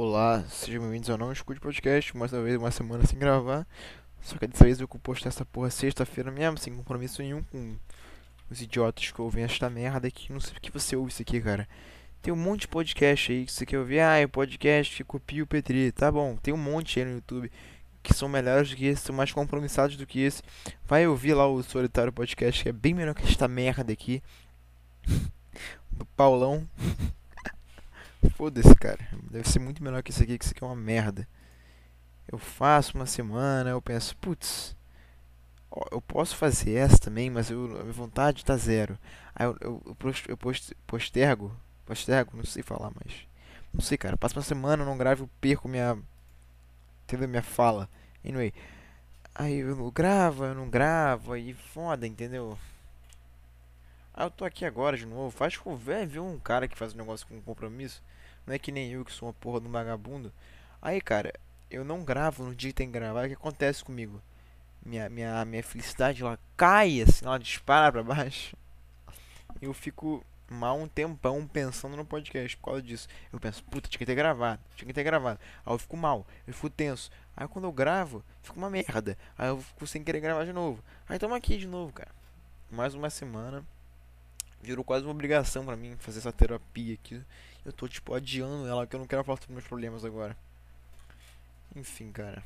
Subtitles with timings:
[0.00, 3.66] Olá, sejam bem-vindos ao Não Escute Podcast, mais uma vez uma semana sem gravar.
[4.22, 7.76] Só que dessa vez eu postar essa porra sexta-feira mesmo, sem compromisso nenhum com
[8.48, 10.32] os idiotas que ouvem esta merda aqui.
[10.32, 11.68] Não sei por que você ouve isso aqui, cara.
[12.22, 13.98] Tem um monte de podcast aí que você quer ouvir.
[13.98, 15.90] Ah, é podcast que copia o Petri.
[15.90, 17.50] Tá bom, tem um monte aí no YouTube
[18.00, 20.44] que são melhores do que esse, são mais compromissados do que esse.
[20.86, 24.22] Vai ouvir lá o Solitário Podcast, que é bem melhor que esta merda aqui.
[25.90, 26.64] Do Paulão.
[28.36, 29.06] Foda-se, cara.
[29.30, 31.26] Deve ser muito melhor que isso aqui, que isso aqui é uma merda.
[32.30, 34.76] Eu faço uma semana, eu penso, putz,
[35.90, 38.98] eu posso fazer essa também, mas eu, a minha vontade tá zero.
[39.34, 41.54] Aí eu, eu, eu, post, eu post, postergo,
[41.86, 43.26] postergo, não sei falar, mas.
[43.72, 44.16] Não sei, cara.
[44.16, 45.98] Passa uma semana, eu não gravo, eu perco minha.
[47.04, 47.28] Entendeu?
[47.28, 47.88] Minha fala.
[48.24, 48.52] Anyway.
[49.34, 52.58] Aí eu gravo, eu não gravo, aí foda, entendeu?
[54.20, 55.30] Ah, eu tô aqui agora de novo.
[55.30, 58.02] Faz velho, viu um cara que faz um negócio com compromisso.
[58.44, 60.32] Não é que nem eu que sou uma porra de um vagabundo.
[60.82, 61.32] Aí, cara,
[61.70, 63.26] eu não gravo no dia que tem que gravar.
[63.26, 64.20] O que acontece comigo?
[64.84, 68.56] Minha, minha, minha felicidade ela cai assim, ela dispara pra baixo.
[69.62, 73.06] Eu fico mal um tempão pensando no podcast por causa disso.
[73.32, 75.38] Eu penso, puta, tinha que ter gravado, tinha que ter gravado.
[75.64, 77.08] Aí eu fico mal, eu fico tenso.
[77.36, 79.16] Aí quando eu gravo, fica uma merda.
[79.38, 80.82] Aí eu fico sem querer gravar de novo.
[81.08, 82.10] Aí tamo aqui de novo, cara.
[82.68, 83.64] Mais uma semana
[84.60, 87.22] virou quase uma obrigação para mim fazer essa terapia aqui.
[87.64, 90.36] Eu tô tipo adiando ela, que eu não quero falar sobre meus problemas agora.
[91.74, 92.42] Enfim, cara.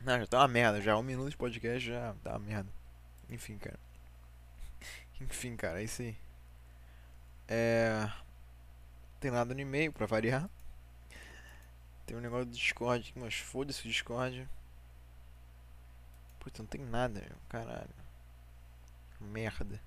[0.00, 2.68] Não, já tá uma merda, já um minuto de podcast já tá uma merda.
[3.30, 3.78] Enfim, cara.
[5.20, 6.16] Enfim, cara, é isso aí.
[7.48, 8.10] É.
[9.20, 10.50] Tem nada no e-mail pra variar.
[12.04, 14.48] Tem um negócio do Discord mas foda-se o Discord.
[16.42, 17.38] Puta, não tem nada, meu.
[17.48, 17.94] Caralho.
[19.20, 19.80] Merda.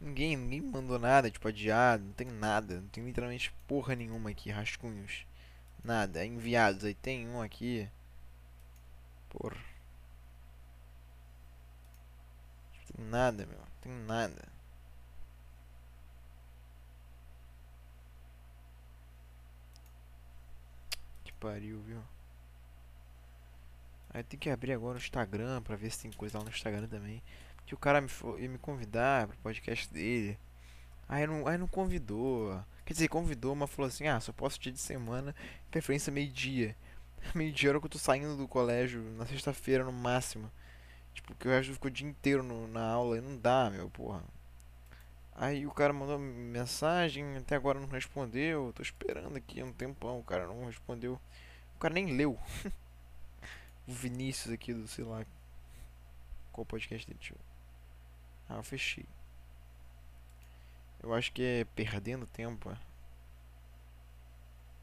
[0.00, 2.80] Ninguém, ninguém mandou nada, tipo, adiado, não tem nada.
[2.80, 5.26] Não tem literalmente porra nenhuma aqui, rascunhos.
[5.84, 6.84] Nada, enviados.
[6.84, 7.88] Aí tem um aqui.
[9.28, 9.56] Porra.
[12.88, 13.58] Não tem nada, meu.
[13.58, 14.48] Não tem nada.
[21.22, 22.13] Que pariu, viu?
[24.14, 26.86] Aí tem que abrir agora o Instagram pra ver se tem coisa lá no Instagram
[26.86, 27.20] também.
[27.66, 28.08] Que o cara me,
[28.38, 30.38] ia me convidar pro podcast dele.
[31.08, 32.62] Aí não, aí não convidou.
[32.84, 35.34] Quer dizer, convidou, mas falou assim: ah, só posso dia de semana,
[35.68, 36.76] preferência meio-dia.
[37.34, 40.50] Meio-dia era que eu tô saindo do colégio na sexta-feira no máximo.
[41.12, 43.90] Tipo, que o resto ficou o dia inteiro no, na aula e não dá, meu,
[43.90, 44.22] porra.
[45.34, 48.72] Aí o cara mandou mensagem, até agora não respondeu.
[48.74, 51.18] Tô esperando aqui um tempão, o cara não respondeu.
[51.74, 52.38] O cara nem leu.
[53.86, 55.24] o Vinícius aqui do, sei lá.
[56.52, 57.18] Qual podcast dele?
[57.18, 57.34] Deixa.
[58.48, 59.06] Ah, eu fechei.
[61.02, 62.70] Eu acho que é perdendo tempo.
[62.70, 62.78] É.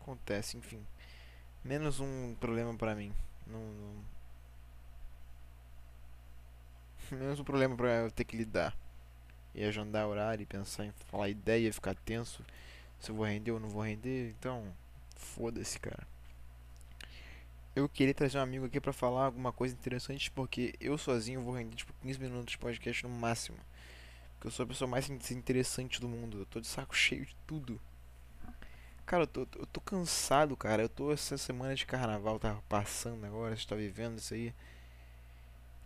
[0.02, 0.86] Acontece, enfim.
[1.64, 3.14] Menos um problema pra mim.
[3.48, 4.04] Não, não...
[7.18, 8.76] Menos um problema pra eu ter que lidar.
[9.54, 12.46] E agendar horário e pensar em falar ideia, ficar tenso.
[13.00, 14.30] Se eu vou render ou não vou render.
[14.30, 14.74] Então,
[15.16, 16.08] foda-se, cara
[17.76, 21.54] eu queria trazer um amigo aqui para falar alguma coisa interessante, porque eu sozinho vou
[21.54, 23.58] render tipo 15 minutos de podcast no máximo.
[24.34, 26.40] Porque eu sou a pessoa mais interessante do mundo.
[26.40, 27.80] Eu tô de saco cheio de tudo.
[29.06, 30.82] Cara, eu tô, eu tô cansado, cara.
[30.82, 34.54] Eu tô essa semana de carnaval, tá passando agora, você tá vivendo isso aí.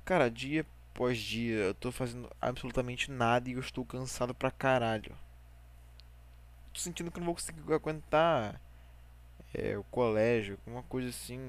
[0.03, 0.66] Cara, dia
[0.96, 5.13] após dia, eu tô fazendo absolutamente nada e eu estou cansado pra caralho.
[6.73, 8.62] Tô sentindo que eu não vou conseguir aguentar
[9.58, 11.40] é, o colégio, uma coisa assim,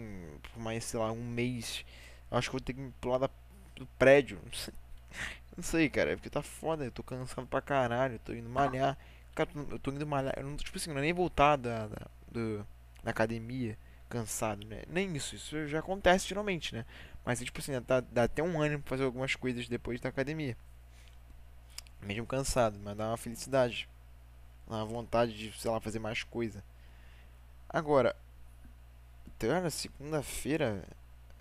[0.43, 1.85] por mais, sei lá, um mês.
[2.31, 3.31] Acho que vou ter que pular da,
[3.75, 4.39] do prédio.
[4.45, 4.75] Não sei,
[5.57, 8.97] não sei, cara, é porque tá foda, eu tô cansado pra caralho, tô indo malhar.
[9.35, 12.07] Cara, eu tô indo malhar, eu não, tipo assim, não é nem voltar da, da,
[12.31, 12.67] do,
[13.03, 13.77] da academia
[14.09, 14.83] cansado, né?
[14.89, 16.85] Nem isso, isso já acontece geralmente, né?
[17.25, 20.57] Mas tipo assim, dá, dá até um ânimo pra fazer algumas coisas depois da academia.
[22.01, 23.89] Mesmo cansado, mas dá uma felicidade.
[24.67, 26.63] Uma vontade de, sei lá, fazer mais coisa.
[27.69, 28.17] Agora,
[29.41, 30.85] era segunda-feira.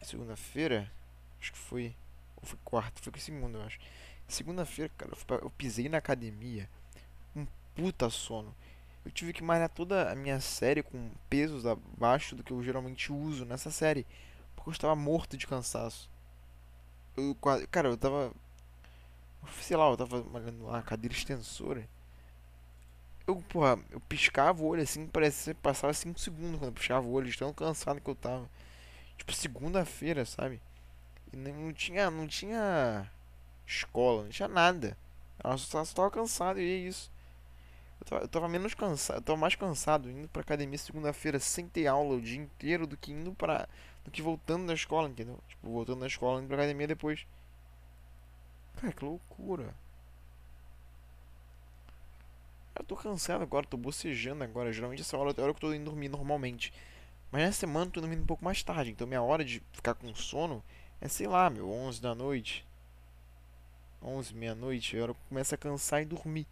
[0.01, 0.91] Segunda-feira?
[1.39, 1.95] Acho que foi.
[2.37, 3.01] Ou foi quarta?
[3.01, 3.79] Foi segunda, eu acho.
[4.27, 5.11] Segunda-feira, cara,
[5.41, 6.69] eu pisei na academia.
[7.35, 7.45] Um
[7.75, 8.53] puta sono.
[9.05, 13.13] Eu tive que malhar toda a minha série com pesos abaixo do que eu geralmente
[13.13, 14.05] uso nessa série.
[14.55, 16.09] Porque eu estava morto de cansaço.
[17.15, 17.67] Eu quase.
[17.67, 18.33] Cara, eu tava.
[19.61, 21.87] Sei lá, eu tava malhando lá, cadeira extensora
[23.27, 27.11] eu, porra, eu piscava o olho assim, parecia passava 5 segundos quando eu piscava o
[27.11, 28.49] olho, de tão cansado que eu tava.
[29.17, 30.61] Tipo, segunda-feira, sabe?
[31.33, 33.09] E não tinha, não tinha
[33.65, 34.97] escola, não tinha nada.
[35.43, 37.11] Eu só, só tava cansado e é isso.
[37.99, 41.67] Eu tava, eu tava menos cansado, eu tava mais cansado indo pra academia segunda-feira sem
[41.67, 43.67] ter aula o dia inteiro do que indo pra.
[44.03, 45.39] do que voltando da escola, entendeu?
[45.47, 47.25] Tipo, voltando da escola indo pra academia depois.
[48.75, 49.73] Cara, que loucura.
[52.75, 54.71] Eu tô cansado agora, tô bocejando agora.
[54.71, 56.73] Geralmente essa hora é a hora que eu tô indo dormir normalmente.
[57.31, 58.91] Mas nessa semana eu tô dormindo um pouco mais tarde.
[58.91, 60.63] Então minha hora de ficar com sono
[60.99, 62.65] é, sei lá, meu, 11 da noite.
[64.01, 64.95] 11, meia-noite.
[64.95, 66.47] É a hora que começa a cansar e dormir.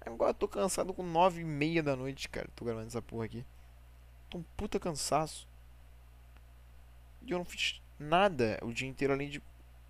[0.00, 2.48] Agora eu tô cansado com 9 e meia da noite, cara.
[2.54, 3.44] Tô gravando essa porra aqui.
[4.28, 5.48] Tô um puta cansaço.
[7.22, 9.42] E eu não fiz nada o dia inteiro além de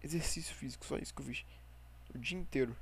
[0.03, 0.85] exercício físico.
[0.85, 1.45] Só isso que eu fiz.
[2.15, 2.77] O dia inteiro.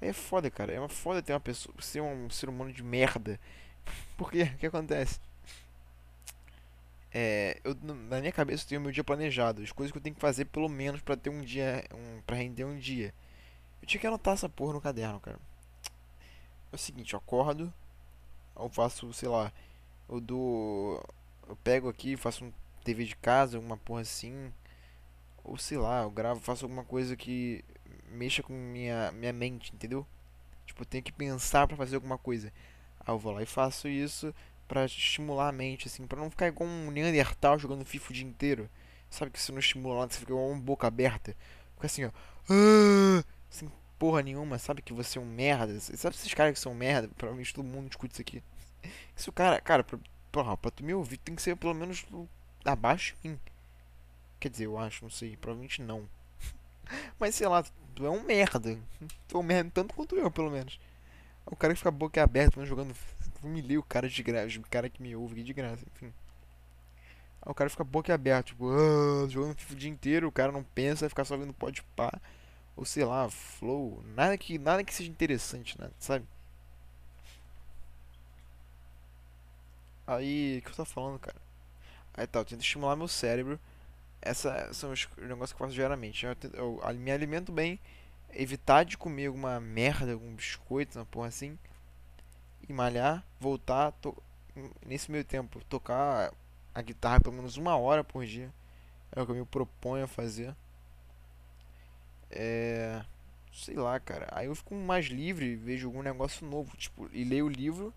[0.00, 0.72] É foda, cara.
[0.72, 1.74] É uma foda ter uma pessoa.
[1.80, 3.40] Ser um ser humano de merda.
[4.16, 5.20] Porque o que acontece?
[7.18, 10.14] É, eu, na minha cabeça eu tenho meu dia planejado, as coisas que eu tenho
[10.14, 13.14] que fazer pelo menos para ter um dia, um, para render um dia.
[13.80, 15.38] Eu tinha que anotar essa porra no caderno, cara.
[16.72, 17.72] É o seguinte, eu acordo,
[18.54, 19.52] eu faço, sei lá,
[20.08, 21.02] eu dou,
[21.48, 22.52] eu pego aqui, faço um
[22.84, 24.52] TV de casa, alguma porra assim,
[25.46, 27.64] ou sei lá, eu gravo, faço alguma coisa que
[28.10, 30.06] mexa com minha minha mente, entendeu?
[30.66, 32.52] Tipo, eu tenho que pensar para fazer alguma coisa.
[33.00, 34.34] Aí eu vou lá e faço isso
[34.68, 38.26] para estimular a mente, assim, para não ficar igual um Neandertal jogando FIFA o dia
[38.26, 38.68] inteiro.
[39.08, 41.36] Sabe que se não estimular, você fica igual uma boca aberta.
[41.74, 42.10] Fica assim, ó.
[42.50, 45.78] Ah", sem porra nenhuma, sabe que você é um merda.
[45.80, 47.08] Sabe esses caras que são merda?
[47.16, 48.42] Provavelmente todo mundo discute isso aqui.
[49.14, 49.98] Se o cara, cara, pra,
[50.32, 52.04] porra, pra tu me ouvir, tem que ser pelo menos
[52.64, 53.40] abaixo de mim.
[54.46, 56.08] Quer dizer, eu acho, não sei, provavelmente não.
[57.18, 57.64] Mas sei lá,
[57.96, 58.78] tu é um merda.
[59.26, 60.78] Tu é um merda tanto quanto eu, pelo menos.
[61.44, 62.94] O cara que fica boca aberta jogando
[63.42, 66.12] humilhei o cara de graça, o cara que me ouve de graça, enfim.
[67.44, 70.62] O cara fica boca aberta, tipo, ah, jogando FIFA o dia inteiro, o cara não
[70.62, 72.12] pensa, fica só vendo pode pá,
[72.76, 76.24] ou sei lá, flow, nada que, nada que seja interessante, né, sabe?
[80.06, 81.36] Aí, o que eu tô falando, cara?
[82.14, 83.60] Aí tá, eu tento estimular meu cérebro.
[84.20, 86.26] Essa são os negócios que eu faço diariamente.
[86.26, 87.78] Eu, tento, eu me alimento bem,
[88.32, 91.58] evitar de comer alguma merda, algum biscoito, uma porra assim
[92.68, 93.94] e malhar, voltar,
[94.84, 96.32] nesse meio tempo, tocar
[96.74, 98.52] a guitarra pelo menos uma hora por dia.
[99.12, 100.54] É o que eu me proponho a fazer.
[102.30, 103.02] É.
[103.52, 104.28] Sei lá, cara.
[104.32, 106.76] Aí eu fico mais livre, vejo algum negócio novo.
[106.76, 107.94] Tipo, e leio o livro,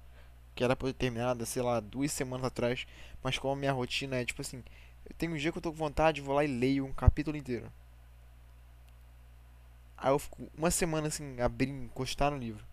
[0.55, 2.87] que era pra ter terminado, sei lá, duas semanas atrás.
[3.21, 4.63] Mas como a minha rotina é tipo assim:
[5.05, 7.37] eu tenho um dia que eu tô com vontade, vou lá e leio um capítulo
[7.37, 7.71] inteiro.
[9.97, 12.63] Aí eu fico uma semana assim, abrindo, encostar no livro.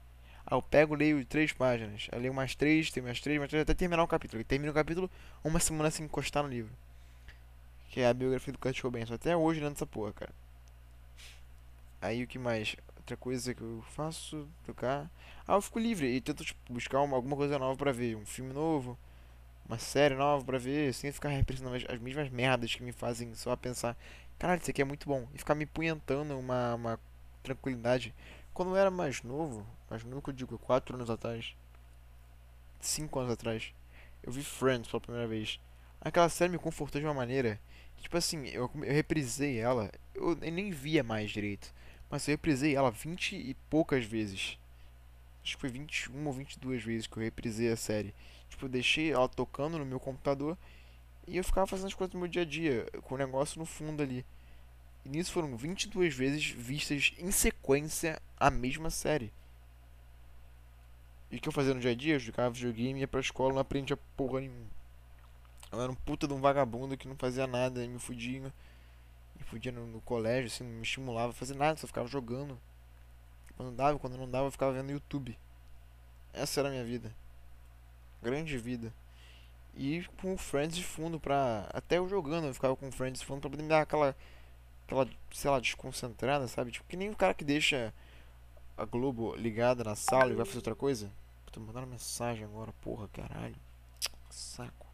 [0.46, 2.06] Aí eu pego, leio três páginas.
[2.12, 4.40] Aí leio mais três, tem mais três, mais três, até terminar o capítulo.
[4.40, 5.10] E termina o capítulo
[5.42, 6.72] uma semana sem encostar no livro.
[7.90, 9.04] Que é a biografia do Kurt Cobain.
[9.06, 10.32] Só até hoje lendo essa porra, cara.
[12.00, 12.76] Aí o que mais?
[12.96, 15.10] Outra coisa que eu faço, tocar.
[15.48, 18.16] Ah, eu fico livre e tento tipo, buscar uma, alguma coisa nova pra ver.
[18.16, 18.96] Um filme novo,
[19.68, 23.34] uma série nova pra ver, sem ficar representando as, as mesmas merdas que me fazem
[23.34, 23.96] só pensar,
[24.38, 25.26] caralho, isso aqui é muito bom.
[25.34, 27.00] E ficar me punhentando uma, uma
[27.42, 28.14] tranquilidade
[28.56, 29.66] quando eu era mais novo,
[30.24, 31.54] que eu digo, 4 anos atrás,
[32.80, 33.74] 5 anos atrás,
[34.22, 35.60] eu vi Friends pela primeira vez.
[36.00, 37.60] Aquela série me confortou de uma maneira
[37.96, 41.70] que, tipo assim, eu, eu reprisei ela, eu, eu nem via mais direito,
[42.08, 44.58] mas eu reprisei ela 20 e poucas vezes.
[45.42, 48.14] Acho que foi 21 ou 22 vezes que eu reprisei a série.
[48.48, 50.56] Tipo, eu deixei ela tocando no meu computador
[51.26, 53.66] e eu ficava fazendo as coisas do meu dia a dia, com o negócio no
[53.66, 54.24] fundo ali.
[55.04, 59.32] E nisso foram 22 vezes vistas em sequência a mesma série.
[61.30, 62.14] E o que eu fazia no dia a dia?
[62.14, 64.66] Eu jogava videogame, ia pra escola, não aprendia porra nenhuma.
[65.72, 68.52] Eu era um puta de um vagabundo que não fazia nada, me fudia.
[69.34, 72.58] Me fudia no, no colégio, assim, não me estimulava a fazer nada, só ficava jogando.
[73.56, 75.36] Quando dava, quando não dava, eu ficava vendo YouTube.
[76.32, 77.14] Essa era a minha vida.
[78.22, 78.92] Grande vida.
[79.74, 81.68] E com o Friends de fundo pra.
[81.72, 84.16] Até eu jogando, eu ficava com o Friends de fundo pra poder me dar aquela
[84.86, 86.70] aquela, sei lá, desconcentrada, sabe?
[86.70, 87.92] Tipo, que nem o cara que deixa
[88.76, 91.10] a Globo ligada na sala e vai fazer outra coisa.
[91.52, 93.56] Tô mandando mensagem agora, porra, caralho.
[94.30, 94.86] Saco.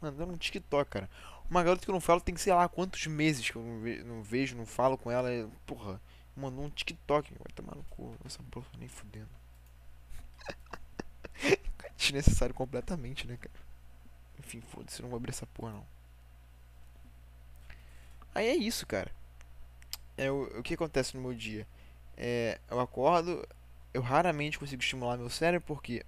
[0.00, 1.10] Mandando um TikTok, cara.
[1.50, 4.02] Uma garota que eu não falo tem sei lá quantos meses que eu não, ve
[4.04, 5.32] não vejo, não falo com ela.
[5.32, 6.00] E, porra,
[6.36, 7.32] mandou um TikTok.
[7.32, 8.14] Vai tomar no cu.
[8.24, 9.28] Essa porra nem fudendo.
[11.98, 13.54] Desnecessário completamente, né, cara?
[14.38, 15.86] Enfim, foda-se, não vou abrir essa porra não.
[18.34, 19.10] Aí é isso, cara.
[20.16, 21.66] É o, o que acontece no meu dia?
[22.16, 23.46] É, eu acordo,
[23.92, 26.04] eu raramente consigo estimular meu cérebro porque,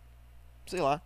[0.67, 1.03] sei lá,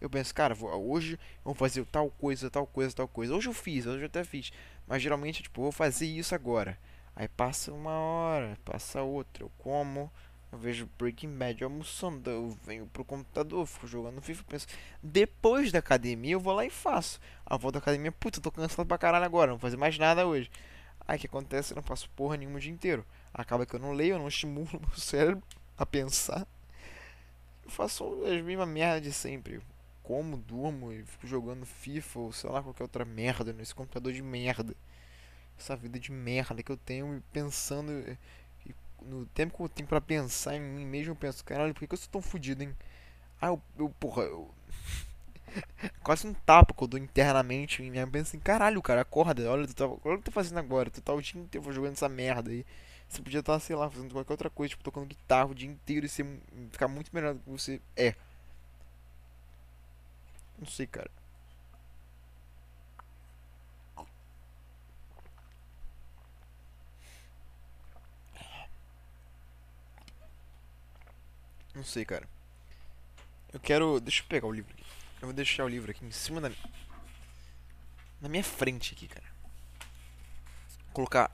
[0.00, 3.34] eu penso, cara, vou, hoje vamos fazer tal coisa, tal coisa, tal coisa.
[3.34, 4.52] Hoje eu fiz, hoje eu até fiz.
[4.86, 6.78] Mas geralmente, tipo, vou fazer isso agora.
[7.16, 10.12] Aí passa uma hora, passa outra, eu como,
[10.50, 14.66] eu vejo Breaking Bad almoçando, eu venho pro computador, fico jogando FIFA, penso.
[15.02, 17.20] Depois da academia eu vou lá e faço.
[17.44, 20.26] A volta da academia, puta, tô cansado pra caralho agora, não vou fazer mais nada
[20.26, 20.50] hoje.
[21.06, 21.72] Aí o que acontece?
[21.72, 23.04] Eu não faço porra nenhuma o dia inteiro.
[23.32, 25.42] Acaba que eu não leio, eu não estimulo meu cérebro
[25.76, 26.46] a pensar.
[27.64, 29.60] Eu faço as mesmas merdas de sempre.
[30.02, 34.22] Como, durmo e fico jogando FIFA ou sei lá qualquer outra merda nesse computador de
[34.22, 34.74] merda.
[35.58, 38.16] Essa vida de merda que eu tenho pensando
[39.02, 41.86] no tempo que eu tenho pra pensar em mim mesmo, eu penso, caralho, por que,
[41.88, 42.74] que eu sou tão fodido, hein?
[43.40, 44.50] Ah, eu, eu porra, eu...
[46.02, 47.98] Quase um tapa que eu dou internamente em mim.
[47.98, 50.58] Eu penso assim, caralho, cara, acorda, olha, tu tá, olha o que tu tá fazendo
[50.58, 52.64] agora, tu tá o dia inteiro jogando essa merda aí.
[53.08, 55.68] Você podia estar, tá, sei lá, fazendo qualquer outra coisa, tipo, tocando guitarra o dia
[55.68, 56.26] inteiro e ser,
[56.70, 58.14] ficar muito melhor do que você é.
[60.58, 61.10] Não sei, cara.
[71.74, 72.28] Não sei, cara.
[73.52, 74.00] Eu quero.
[74.00, 74.84] Deixa eu pegar o livro aqui.
[75.20, 76.50] Eu vou deixar o livro aqui em cima da.
[78.20, 79.26] Na minha frente aqui, cara.
[80.86, 81.30] Vou colocar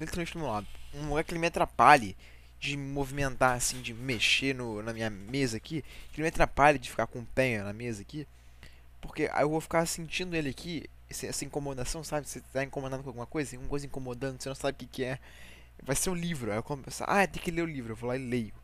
[0.00, 0.66] literalmente meu lado.
[0.94, 2.16] Um lugar que ele me atrapalhe
[2.60, 5.82] de movimentar, assim, de mexer no, na minha mesa aqui.
[6.12, 8.26] Que ele me atrapalhe de ficar com o pé na mesa aqui.
[9.00, 12.28] Porque aí eu vou ficar sentindo ele aqui, essa incomodação, sabe?
[12.28, 15.04] Você tá incomodado com alguma coisa, alguma coisa incomodando, você não sabe o que, que
[15.04, 15.18] é.
[15.82, 16.52] Vai ser o livro.
[16.52, 17.92] Aí eu começo, ah, tem que ler o livro.
[17.92, 18.61] Eu vou lá e leio.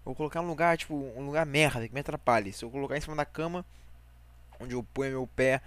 [0.00, 2.52] Eu vou colocar um lugar, tipo, um lugar merda, que me atrapalhe.
[2.52, 3.64] Se eu colocar em cima da cama,
[4.58, 5.60] onde eu ponho meu pé,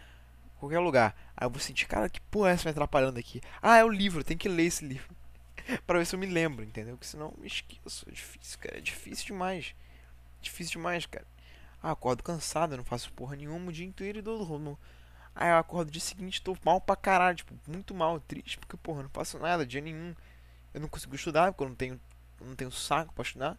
[0.59, 1.15] qualquer lugar.
[1.35, 3.41] Aí eu vou sentir, cara, que porra é essa me atrapalhando aqui?
[3.61, 5.15] Ah, é o livro, tem que ler esse livro.
[5.85, 6.95] pra ver se eu me lembro, entendeu?
[6.95, 8.07] Porque senão eu me esqueço.
[8.07, 8.77] É difícil, cara.
[8.77, 9.75] É difícil demais.
[10.41, 11.25] Difícil demais, cara.
[11.81, 14.79] Ah, acordo cansado, não faço porra nenhuma o dia inteiro e dou
[15.35, 19.03] Aí eu acordo dia seguinte tô mal pra caralho, tipo, muito mal, triste, porque, porra,
[19.03, 20.15] não faço nada, dia nenhum.
[20.73, 22.01] Eu não consigo estudar, porque eu não tenho,
[22.39, 23.57] não tenho saco pra estudar.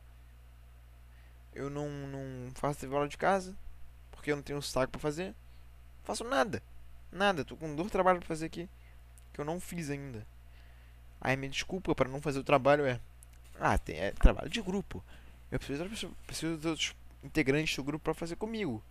[1.54, 3.56] Eu não, não faço trabalho de casa,
[4.10, 5.28] porque eu não tenho saco pra fazer.
[5.28, 6.62] Não faço nada.
[7.12, 8.68] Nada, tô com de trabalho pra fazer aqui,
[9.32, 10.26] que eu não fiz ainda.
[11.20, 13.00] Aí minha desculpa para não fazer o trabalho é...
[13.60, 15.02] Ah, tem, é trabalho de grupo.
[15.50, 18.82] Eu preciso, preciso dos integrantes do grupo para fazer comigo.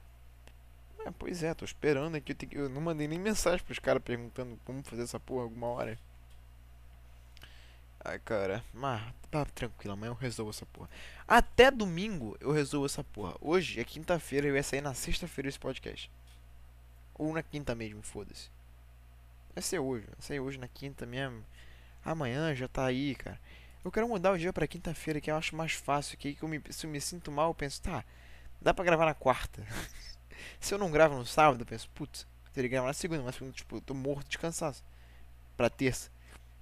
[1.05, 2.31] É, pois é, tô esperando aqui.
[2.31, 5.67] Eu, tenho, eu não mandei nem mensagem pros caras perguntando como fazer essa porra alguma
[5.67, 5.99] hora.
[8.05, 10.89] Ai, cara, mas tá tranquilo, amanhã eu resolvo essa porra.
[11.25, 13.35] Até domingo eu resolvo essa porra.
[13.39, 16.11] Hoje é quinta-feira, eu ia sair na sexta-feira esse podcast.
[17.15, 18.49] Ou na quinta mesmo, foda-se.
[19.55, 21.45] Vai ser hoje, vai sair hoje na quinta mesmo.
[22.03, 23.39] Amanhã já tá aí, cara.
[23.85, 26.17] Eu quero mudar o dia pra quinta-feira, que eu acho mais fácil.
[26.17, 28.03] Que, que eu me, se eu me sinto mal, eu penso, tá,
[28.61, 29.65] dá pra gravar na quarta.
[30.59, 33.37] se eu não gravo no sábado, eu penso, putz, teria que gravar na segunda, mas
[33.55, 34.83] tipo, eu tô morto de cansaço.
[35.55, 36.11] Pra terça.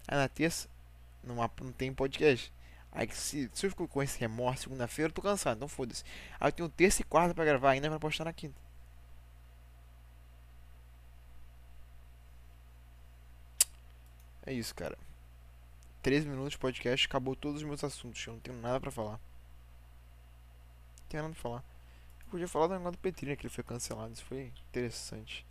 [0.08, 0.70] Aí na terça,
[1.24, 2.54] não, não tem podcast.
[2.92, 6.04] Aí se, se eu fico com esse remorso segunda-feira, eu tô cansado, então foda-se.
[6.40, 8.60] Aí eu tenho terça e quarta pra gravar ainda pra postar na quinta.
[14.46, 14.98] É isso, cara.
[16.02, 18.26] 13 minutos de podcast, acabou todos os meus assuntos.
[18.26, 19.20] Eu não tenho nada pra falar.
[21.00, 21.64] Não tenho nada pra falar.
[22.22, 24.14] Eu podia falar do negócio do Petrinha que ele foi cancelado.
[24.14, 25.46] Isso foi interessante.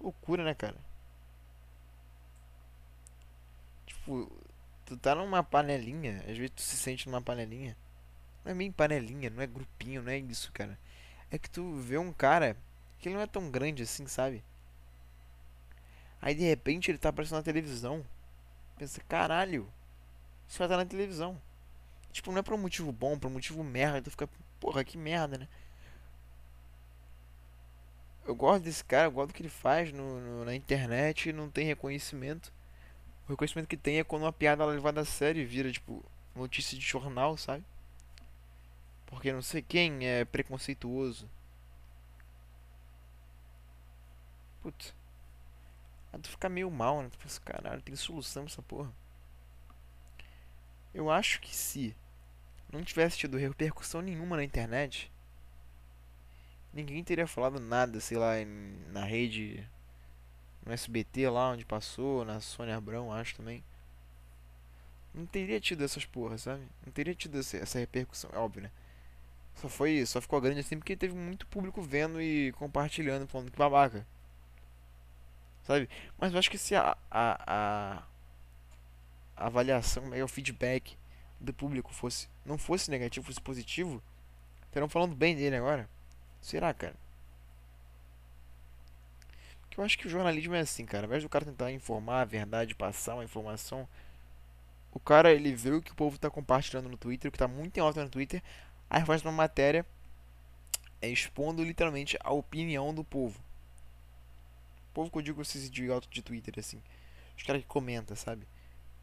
[0.00, 0.78] Loucura, né, cara?
[3.86, 4.30] Tipo,
[4.84, 6.18] tu tá numa panelinha.
[6.28, 7.76] Às vezes tu se sente numa panelinha.
[8.44, 10.78] Não é bem panelinha, não é grupinho, não é isso, cara.
[11.30, 12.56] É que tu vê um cara
[12.98, 14.44] que ele não é tão grande assim, sabe?
[16.20, 18.04] Aí de repente ele tá aparecendo na televisão.
[18.76, 19.68] Pensa, caralho,
[20.48, 21.40] isso vai estar na televisão.
[22.12, 24.02] Tipo, não é por um motivo bom, por um motivo merda.
[24.02, 24.28] Tu fica,
[24.60, 25.48] porra, que merda, né?
[28.24, 31.50] Eu gosto desse cara, eu gosto do que ele faz no, no, na internet não
[31.50, 32.52] tem reconhecimento.
[33.32, 36.04] O reconhecimento que tem é quando uma piada é levada a sério e vira, tipo,
[36.36, 37.64] notícia de jornal, sabe?
[39.06, 41.26] Porque não sei quem é preconceituoso.
[44.60, 44.94] Putz.
[46.12, 47.08] Aí tu fica meio mal, né?
[47.08, 48.92] Tu pensa, caralho, tem solução essa porra.
[50.92, 51.96] Eu acho que se
[52.70, 55.10] não tivesse tido repercussão nenhuma na internet,
[56.70, 58.32] ninguém teria falado nada, sei lá,
[58.88, 59.66] na rede,
[60.64, 63.62] no SBT lá onde passou, na Sônia Abrão, acho também.
[65.14, 66.62] Não teria tido essas porras, sabe?
[66.84, 68.70] Não teria tido essa, repercussão, é óbvio, né?
[69.56, 73.58] Só foi, só ficou grande assim porque teve muito público vendo e compartilhando, falando que
[73.58, 74.06] babaca
[75.62, 75.88] sabe?
[76.18, 78.02] Mas eu acho que se a, a,
[79.36, 80.96] a, avaliação, né, o feedback
[81.40, 84.02] do público fosse não fosse negativo, fosse positivo,
[84.66, 85.88] estarão falando bem dele agora.
[86.40, 86.96] Será, cara?
[89.72, 91.04] Que eu acho que o jornalismo é assim, cara.
[91.04, 93.88] Ao invés do cara tentar informar a verdade, passar uma informação,
[94.92, 97.48] o cara ele vê o que o povo tá compartilhando no Twitter, o que tá
[97.48, 98.42] muito em alta no Twitter,
[98.90, 99.86] aí faz uma matéria
[101.00, 103.40] é, expondo literalmente a opinião do povo.
[104.90, 106.82] O povo que eu digo esses idiotas de Twitter, assim.
[107.34, 108.46] Os caras que comentam, sabe?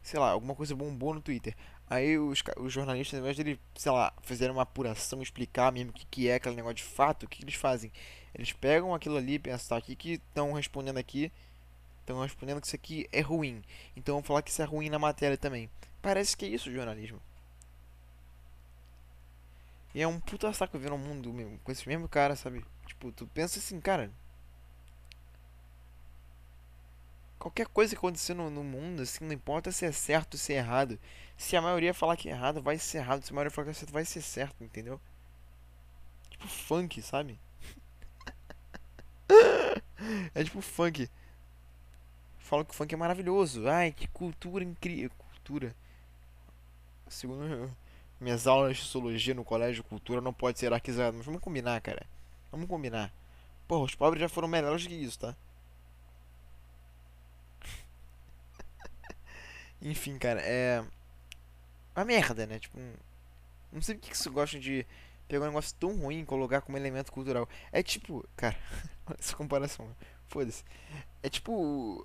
[0.02, 1.54] Sei lá, alguma coisa bombou no Twitter.
[1.88, 5.90] Aí os, os jornalistas, ao invés de ele, sei lá, fazerem uma apuração, explicar mesmo
[5.90, 7.92] o que, que é aquele negócio de fato, o que, que eles fazem?
[8.34, 11.32] Eles pegam aquilo ali e pensam, tá, o que estão respondendo aqui?
[12.00, 13.62] Estão respondendo que isso aqui é ruim.
[13.96, 15.68] Então vamos falar que isso é ruim na matéria também.
[16.00, 17.20] Parece que é isso o jornalismo.
[19.94, 22.64] E é um puta saco ver um mundo mesmo, com esse mesmo cara, sabe?
[22.86, 24.10] Tipo, tu pensa assim, cara.
[27.40, 30.52] Qualquer coisa que acontecer no, no mundo, assim, não importa se é certo ou se
[30.52, 30.98] é errado.
[31.38, 33.24] Se a maioria falar que é errado, vai ser errado.
[33.24, 35.00] Se a maioria falar que é certo, vai ser certo, entendeu?
[36.28, 37.40] Tipo funk, sabe?
[40.34, 41.08] é tipo funk.
[42.38, 43.66] Falam que o funk é maravilhoso.
[43.66, 45.10] Ai, que cultura incrível.
[45.16, 45.74] Cultura.
[47.08, 47.74] Segundo
[48.20, 51.16] minhas aulas de sociologia no colégio, cultura não pode ser arquisada.
[51.16, 52.06] Mas vamos combinar, cara.
[52.52, 53.10] Vamos combinar.
[53.66, 55.34] Pô, os pobres já foram melhores que isso, tá?
[59.82, 60.84] Enfim, cara, é.
[61.94, 62.58] Uma merda, né?
[62.58, 62.78] Tipo,
[63.72, 64.86] não sei por que você gosta de
[65.28, 67.48] pegar um negócio tão ruim e colocar como elemento cultural.
[67.72, 68.56] É tipo, cara,
[69.18, 69.88] essa comparação,
[70.28, 70.64] foda-se.
[71.22, 72.04] É tipo,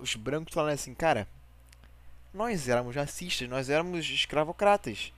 [0.00, 1.28] os brancos falando assim, cara,
[2.34, 5.12] nós éramos racistas, nós éramos escravocratas.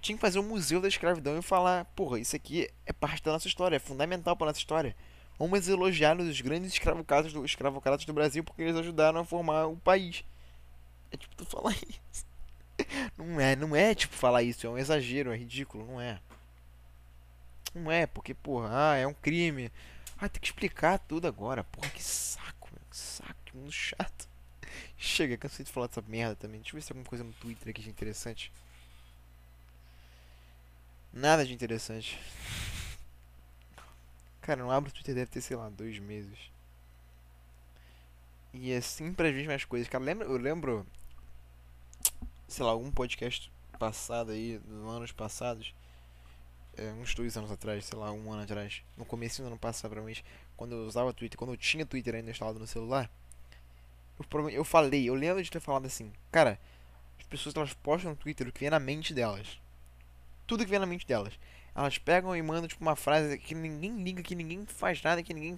[0.00, 3.32] Tinha que fazer um museu da escravidão e falar, porra, isso aqui é parte da
[3.32, 4.96] nossa história, é fundamental para nossa história.
[5.38, 9.76] Vamos elogiar os grandes escravocratas do, escravocratas do Brasil porque eles ajudaram a formar o
[9.76, 10.24] país.
[11.10, 12.26] É tipo tu falar isso.
[13.16, 16.20] Não é, não é tipo falar isso, é um exagero, é ridículo, não é.
[17.74, 19.70] Não é, porque, porra, ah, é um crime.
[20.16, 21.64] Ah, tem que explicar tudo agora.
[21.64, 22.80] Porra, que saco, meu.
[22.90, 24.28] Que saco, que mundo chato.
[24.96, 26.60] Chega, cansei de falar dessa merda também.
[26.60, 28.52] Deixa eu ver se tem alguma coisa no Twitter aqui de interessante.
[31.12, 32.18] Nada de interessante.
[34.40, 36.38] Cara, não abro o Twitter deve ter, sei lá, dois meses.
[38.52, 39.88] E é sempre as mesmas coisas.
[39.88, 40.86] Cara, lembra, eu lembro,
[42.46, 45.74] sei lá, algum podcast passado aí, nos anos passados,
[46.76, 49.90] é, uns dois anos atrás, sei lá, um ano atrás, no começo do ano passado,
[49.90, 50.24] provavelmente,
[50.56, 53.10] quando eu usava Twitter, quando eu tinha Twitter ainda instalado no celular,
[54.18, 56.58] eu, eu falei, eu lembro de ter falado assim, cara,
[57.18, 59.60] as pessoas elas postam no Twitter o que vem na mente delas.
[60.46, 61.38] Tudo que vem na mente delas.
[61.74, 65.34] Elas pegam e mandam tipo uma frase que ninguém liga, que ninguém faz nada, que
[65.34, 65.56] ninguém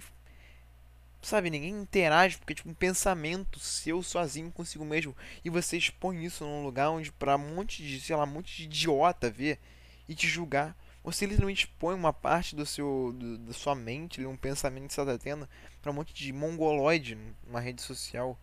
[1.27, 6.43] sabe, ninguém interage, porque tipo um pensamento seu sozinho consigo mesmo e você expõe isso
[6.43, 9.59] num lugar onde para um monte de, sei lá, um monte de idiota ver
[10.07, 10.75] e te julgar.
[11.03, 15.01] Você literalmente expõe uma parte do seu do, da sua mente, um pensamento que você
[15.01, 15.47] está tendo
[15.81, 18.39] para um monte de mongoloide numa rede social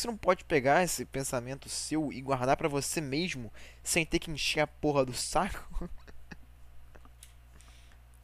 [0.00, 3.50] você não pode pegar esse pensamento seu e guardar para você mesmo
[3.82, 5.88] sem ter que encher a porra do saco?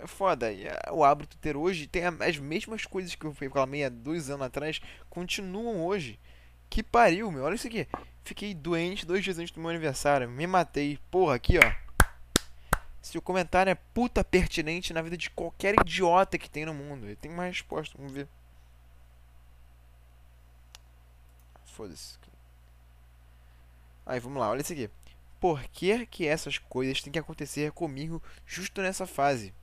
[0.03, 0.53] é foda.
[0.53, 4.47] E o hábito ter hoje tem as mesmas coisas que eu falei há dois anos
[4.47, 6.19] atrás, continuam hoje.
[6.69, 7.45] Que pariu, meu.
[7.45, 7.87] Olha isso aqui.
[8.25, 10.29] Fiquei doente dois dias antes do meu aniversário.
[10.29, 10.99] Me matei.
[11.11, 11.83] Porra, aqui, ó.
[13.01, 17.07] Se o comentário é puta pertinente na vida de qualquer idiota que tem no mundo.
[17.07, 17.97] Ele tem uma resposta.
[17.97, 18.29] Vamos ver.
[21.67, 22.19] Foda-se.
[24.05, 24.91] Aí, vamos lá, olha isso aqui.
[25.39, 29.55] Por que que essas coisas têm que acontecer comigo justo nessa fase?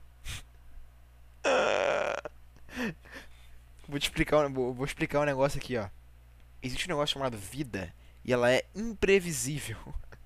[3.88, 5.88] Vou te explicar, vou, vou explicar um negócio aqui, ó.
[6.62, 9.78] Existe um negócio chamado vida e ela é imprevisível.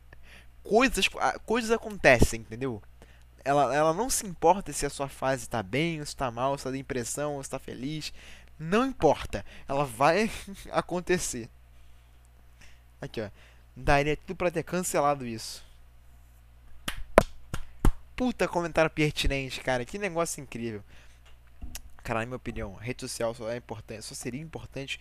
[0.63, 1.07] coisas,
[1.45, 2.81] coisas acontecem, entendeu?
[3.45, 6.57] Ela, ela não se importa se a sua fase tá bem, ou se tá mal,
[6.57, 8.13] se tá de impressão, ou se tá feliz.
[8.57, 9.45] Não importa.
[9.67, 10.31] Ela vai
[10.71, 11.49] acontecer.
[13.01, 13.29] Aqui, ó.
[13.75, 15.63] Daria tudo pra ter cancelado isso.
[18.15, 19.83] Puta comentário pertinente, cara.
[19.83, 20.83] Que negócio incrível.
[22.03, 24.99] Cara, na minha opinião, rede social só é importante, só seria importante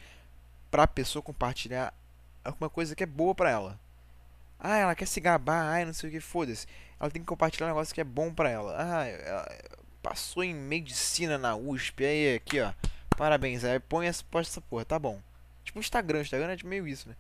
[0.71, 1.93] pra pessoa compartilhar
[2.45, 3.81] alguma coisa que é boa pra ela.
[4.59, 6.67] Ah, ela quer se gabar, ai, não sei o que, foda-se.
[7.01, 8.75] Ela tem que compartilhar um negócio que é bom pra ela.
[8.79, 9.49] Ah, ela
[10.01, 12.73] passou em medicina na USP, aí aqui, ó.
[13.17, 15.21] Parabéns, aí põe essa, posta essa porra, tá bom.
[15.65, 17.17] Tipo Instagram, Instagram é meio isso, né?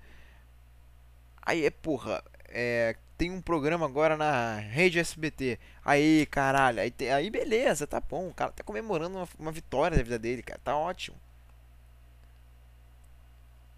[1.42, 5.56] Aí é porra, é, tem um programa agora na rede SBT.
[5.85, 8.26] Aí, caralho, aí, te, aí beleza, tá bom.
[8.26, 10.61] O cara tá comemorando uma, uma vitória da vida dele, cara.
[10.64, 11.16] Tá ótimo.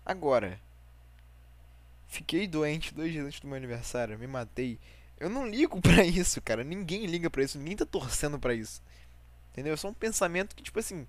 [0.02, 0.58] Agora,
[2.08, 4.78] fiquei doente dois dias antes do meu aniversário, me matei.
[5.20, 6.64] Eu não ligo pra isso, cara.
[6.64, 8.82] Ninguém liga pra isso, ninguém tá torcendo pra isso.
[9.52, 9.74] Entendeu?
[9.74, 11.06] É só um pensamento que, tipo assim.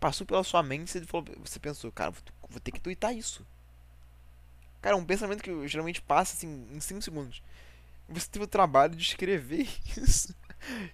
[0.00, 3.46] passou pela sua mente e você, você pensou, cara, vou, vou ter que twittar isso.
[4.86, 7.42] Cara, é um pensamento que geralmente passa assim em 5 segundos.
[8.08, 9.66] Você teve o trabalho de escrever
[9.98, 10.32] isso,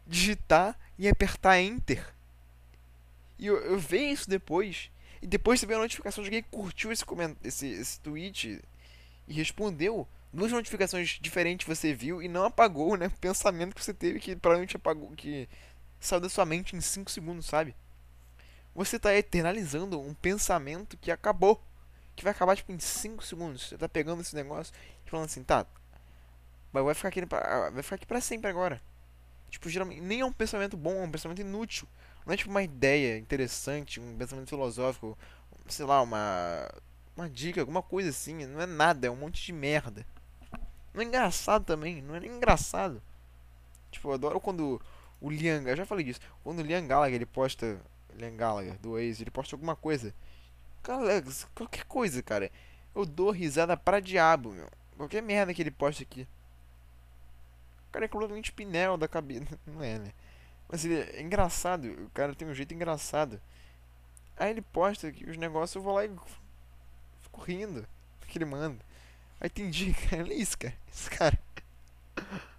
[0.06, 2.02] digitar e apertar Enter.
[3.38, 4.90] E eu, eu vi isso depois.
[5.20, 7.04] E depois você vê a notificação de alguém que curtiu esse,
[7.44, 8.62] esse, esse tweet
[9.28, 10.08] e respondeu.
[10.32, 13.08] Duas notificações diferentes você viu e não apagou, né?
[13.08, 15.46] O pensamento que você teve que provavelmente apagou, que
[16.00, 17.76] saiu da sua mente em 5 segundos, sabe?
[18.74, 21.62] Você está eternalizando um pensamento que acabou.
[22.22, 23.66] Que vai acabar tipo em 5 segundos.
[23.66, 24.72] Você está pegando esse negócio
[25.04, 25.66] e falando assim, tá.
[26.72, 28.80] Mas vai ficar aqui pra, vai ficar aqui pra sempre agora.
[29.50, 31.88] Tipo, geralmente nem é um pensamento bom, é um pensamento inútil.
[32.24, 35.18] Não é tipo uma ideia interessante, um pensamento filosófico,
[35.66, 36.72] sei lá, uma
[37.16, 40.06] uma dica, alguma coisa assim, não é nada, é um monte de merda.
[40.94, 43.02] Não é engraçado também, não é nem engraçado.
[43.90, 44.80] Tipo, eu adoro quando
[45.20, 47.80] o Liam, eu já falei disso, quando o Liam Gallagher ele posta,
[48.14, 50.14] Liam Gallagher do ex, ele posta alguma coisa.
[50.82, 51.22] Cara,
[51.54, 52.50] qualquer coisa, cara.
[52.94, 54.68] Eu dou risada pra diabo, meu.
[54.96, 56.26] Qualquer merda que ele posta aqui.
[57.88, 59.58] O cara é completamente pinel da cabeça.
[59.66, 60.12] Não é, né?
[60.68, 61.86] Mas ele é engraçado.
[61.86, 63.40] O cara tem um jeito engraçado.
[64.36, 66.10] Aí ele posta aqui os negócios, eu vou lá e
[67.20, 67.86] fico rindo
[68.32, 68.82] que ele manda.
[69.40, 70.74] Aí tem dia, cara, olha isso, cara.
[70.90, 71.38] Esse cara.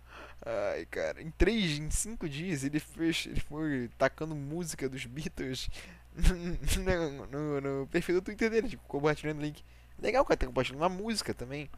[0.45, 5.69] Ai, cara, em três, em cinco dias ele fez, ele foi tacando música dos Beatles
[6.79, 9.63] no, no, no perfil do Twitter dele, tipo, compartilhando link.
[9.99, 11.69] Legal, cara, tá compartilhando uma música também.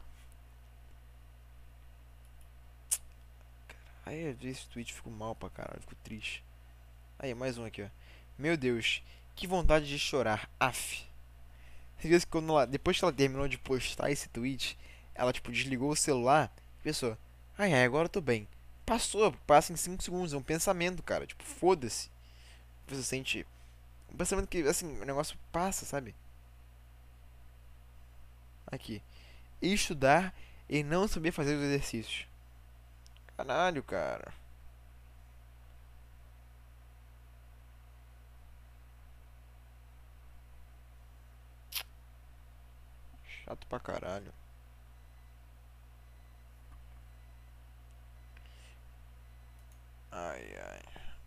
[4.05, 6.43] Aí às vezes esse tweet fico mal pra caralho, fico triste.
[7.17, 7.87] Aí, mais um aqui, ó.
[8.37, 9.01] Meu Deus,
[9.35, 11.05] que vontade de chorar, af.
[12.03, 14.77] Às quando ela, depois que ela terminou de postar esse tweet,
[15.15, 17.17] ela tipo desligou o celular e pensou:
[17.57, 18.47] ai, ai, agora eu tô bem.
[18.85, 21.25] Passou, passa em 5 segundos, é um pensamento, cara.
[21.25, 22.11] Tipo, foda-se.
[22.87, 23.47] Você sente.
[24.15, 26.15] Um pensamento que, assim, o negócio passa, sabe?
[28.65, 29.03] Aqui.
[29.61, 30.33] Estudar
[30.69, 32.25] e não saber fazer os exercícios.
[33.35, 34.33] Caralho, cara.
[43.43, 44.33] Chato pra caralho.
[50.09, 50.81] Ai, ai.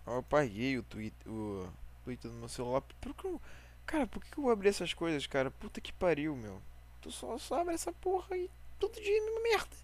[0.07, 1.71] Eu apaguei o tweet, o
[2.09, 2.81] tweet do meu celular.
[3.01, 3.41] Por que eu,
[3.87, 5.51] cara, por que eu vou abrir essas coisas, cara?
[5.51, 6.61] Puta que pariu, meu.
[7.01, 9.77] Tu só, só abre essa porra aí todo dia é mesma merda.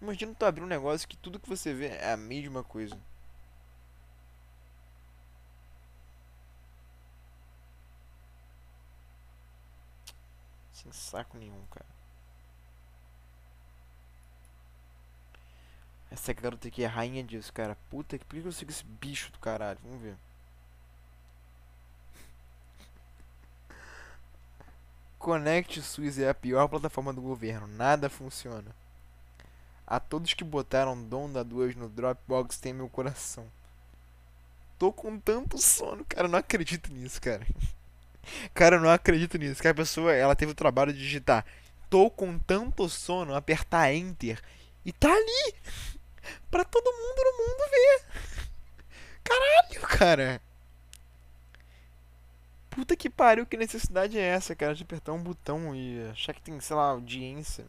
[0.00, 2.98] Imagina tu abrir um negócio que tudo que você vê é a mesma coisa.
[10.72, 11.86] Sem saco nenhum, cara.
[16.10, 17.76] Essa garota aqui é rainha disso, cara.
[17.90, 18.24] Puta que.
[18.24, 19.78] Por que eu sigo esse bicho do caralho?
[19.84, 20.16] Vamos ver.
[25.20, 27.66] Connect SUS é a pior plataforma do governo.
[27.66, 28.74] Nada funciona.
[29.86, 33.44] A todos que botaram Dom da 2 no Dropbox tem meu coração.
[34.78, 36.26] Tô com tanto sono, cara.
[36.26, 37.46] Eu não acredito nisso, cara.
[38.54, 39.60] Cara, eu não acredito nisso.
[39.60, 41.44] Que a pessoa, ela teve o trabalho de digitar.
[41.90, 44.40] Tô com tanto sono, apertar Enter.
[44.84, 45.54] E tá ali.
[46.50, 48.04] pra todo mundo no mundo ver.
[49.24, 50.42] Caralho, cara.
[52.70, 56.40] Puta que pariu, que necessidade é essa, cara, de apertar um botão e achar que
[56.40, 57.66] tem, sei lá, audiência.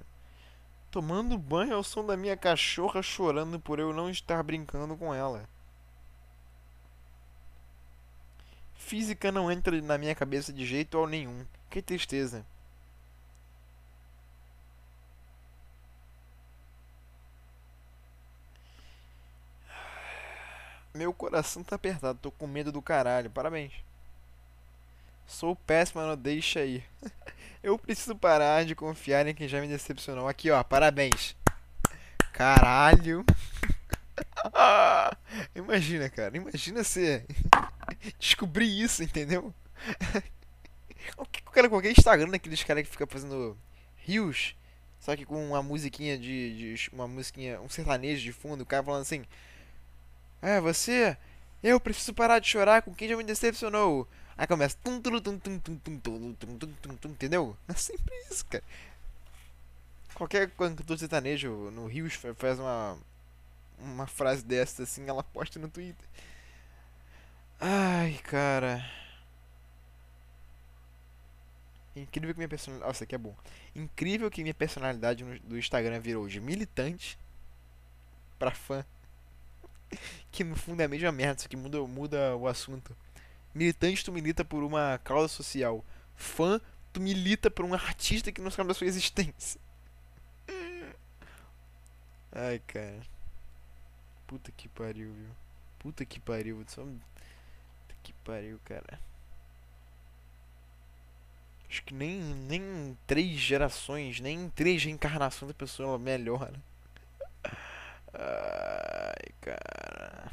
[0.92, 5.48] Tomando banho ao som da minha cachorra chorando por eu não estar brincando com ela.
[8.76, 11.46] Física não entra na minha cabeça de jeito nenhum.
[11.70, 12.46] Que tristeza.
[20.94, 23.30] Meu coração tá apertado, tô com medo do caralho.
[23.30, 23.74] Parabéns.
[25.32, 26.84] Sou péssimo no deixa aí.
[27.64, 30.28] Eu preciso parar de confiar em quem já me decepcionou.
[30.28, 31.38] Aqui, ó, parabéns.
[32.34, 33.24] Caralho.
[35.56, 36.36] Imagina, cara.
[36.36, 37.26] Imagina você
[38.20, 39.54] descobrir isso, entendeu?
[41.18, 43.58] o cara, qualquer Instagram daqueles caras que fica fazendo
[43.96, 44.54] rios,
[45.00, 48.84] só que com uma musiquinha de, de, uma musiquinha, um sertanejo de fundo, o cara
[48.84, 49.24] falando assim:
[50.42, 51.18] "É, você,
[51.64, 54.08] eu preciso parar de chorar com quem já me decepcionou".
[54.38, 54.78] Aí começa
[57.06, 57.56] entendeu?
[57.68, 58.64] É sempre isso, cara.
[60.16, 62.98] Qualquer cantor sertanejo no Rios faz uma
[63.80, 66.08] uma frase dessa assim, ela posta no Twitter.
[67.60, 68.84] Ai, cara.
[71.96, 72.88] Incrível que minha personalidade.
[72.88, 73.36] Nossa, aqui é bom.
[73.76, 77.20] Incrível que minha personalidade no, do Instagram virou de militante
[78.40, 78.86] pra fã.
[80.32, 82.96] que no fundo é a mesma merda, só que muda, muda o assunto.
[83.54, 85.84] Militante, tu milita por uma causa social.
[86.16, 86.60] Fã,
[86.94, 89.60] tu milita por um artista que não sabe da sua existência.
[92.32, 93.02] Ai, cara.
[94.28, 95.30] Puta que pariu, viu?
[95.80, 96.64] Puta que pariu.
[96.68, 96.84] Só...
[96.84, 99.00] Puta que pariu, cara.
[101.70, 106.62] Acho que nem, nem três gerações, nem três reencarnações da pessoa melhora.
[108.14, 110.32] Ai, cara.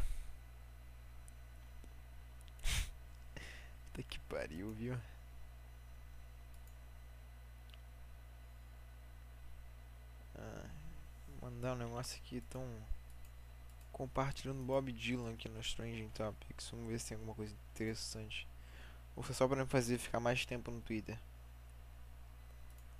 [3.92, 4.98] Puta que pariu, viu?
[10.36, 10.70] Ah,
[11.42, 12.64] mandar um negócio aqui tão
[13.92, 16.70] compartilhando Bob Dylan aqui no Strange Topics.
[16.70, 18.46] Vamos ver se tem alguma coisa interessante.
[19.16, 21.18] Ou foi só para me fazer ficar mais tempo no Twitter.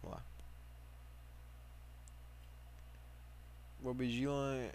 [0.03, 0.38] Vamos lá.
[3.81, 4.73] Bob Dylan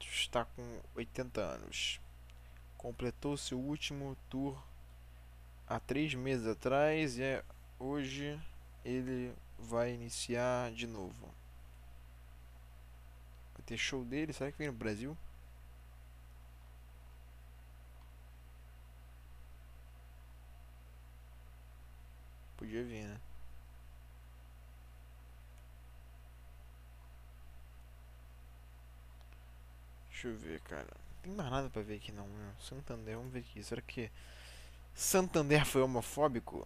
[0.00, 2.00] está com 80 anos.
[2.78, 4.60] Completou seu último tour
[5.66, 7.44] há três meses atrás e é
[7.78, 8.40] hoje
[8.84, 11.34] ele vai iniciar de novo.
[13.54, 15.16] Vai ter show dele, será que vem no Brasil?
[22.56, 23.20] Podia vir, né?
[30.22, 30.86] Deixa eu ver, cara.
[30.86, 32.54] Não tem mais nada pra ver aqui não, né?
[32.60, 33.60] Santander, vamos ver aqui.
[33.60, 34.08] Será que
[34.94, 36.64] Santander foi homofóbico?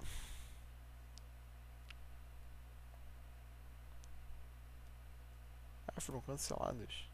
[5.89, 7.09] Ah, foram cancelados.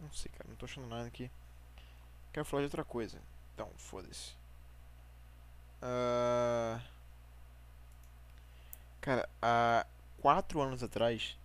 [0.00, 0.48] Não sei, cara.
[0.48, 1.30] Não tô achando nada aqui.
[2.32, 3.20] Quero falar de outra coisa.
[3.52, 4.32] Então, foda-se.
[5.82, 6.80] Uh...
[9.02, 9.84] Cara, há
[10.24, 11.36] quatro anos atrás,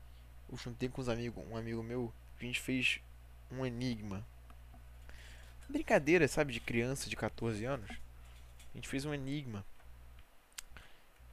[0.49, 3.01] eu juntei com os amigos, um amigo meu, a gente fez
[3.51, 4.25] um enigma.
[5.67, 7.91] Brincadeira, sabe, de criança de 14 anos.
[7.91, 9.65] A gente fez um enigma.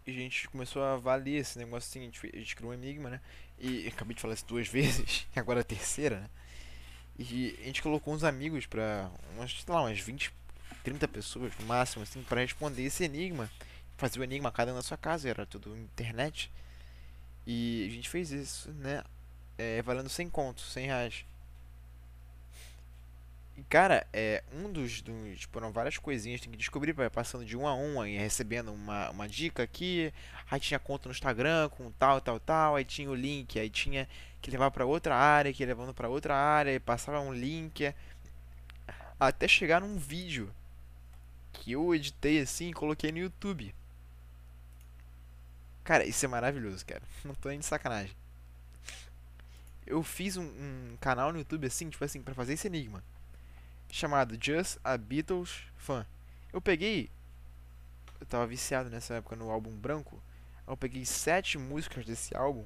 [0.05, 2.01] E a gente começou a valer esse negócio assim.
[2.01, 3.21] A gente, fez, a gente criou um enigma, né?
[3.61, 6.31] E acabei de falar isso duas vezes, agora a terceira, né?
[7.17, 10.35] E a gente colocou uns amigos pra umas, sei lá, umas 20,
[10.83, 13.49] 30 pessoas no máximo, assim, pra responder esse enigma.
[13.97, 16.51] Fazer o enigma cada um na sua casa, era tudo internet.
[17.47, 19.03] E a gente fez isso, né?
[19.57, 21.25] É, valendo 100 contos, 100 reais.
[23.57, 25.45] E cara, é um dos, dos.
[25.45, 29.27] Foram várias coisinhas, tem que descobrir, passando de um a um e recebendo uma, uma
[29.27, 30.13] dica aqui.
[30.51, 32.77] Aí tinha conta no Instagram com tal, tal, tal.
[32.77, 34.07] Aí tinha o link, aí tinha
[34.43, 37.95] que levar para outra área, que levando para outra área, passava um link.
[39.19, 40.53] Até chegar num vídeo
[41.53, 43.75] que eu editei assim e coloquei no YouTube.
[45.87, 47.03] Cara, isso é maravilhoso, cara.
[47.25, 48.13] Não tô nem de sacanagem.
[49.87, 53.05] Eu fiz um, um canal no YouTube assim, tipo assim, pra fazer esse enigma
[53.89, 56.05] chamado Just a Beatles Fan.
[56.53, 57.09] Eu peguei.
[58.19, 60.21] Eu tava viciado nessa época no álbum branco.
[60.67, 62.65] Eu peguei sete músicas desse álbum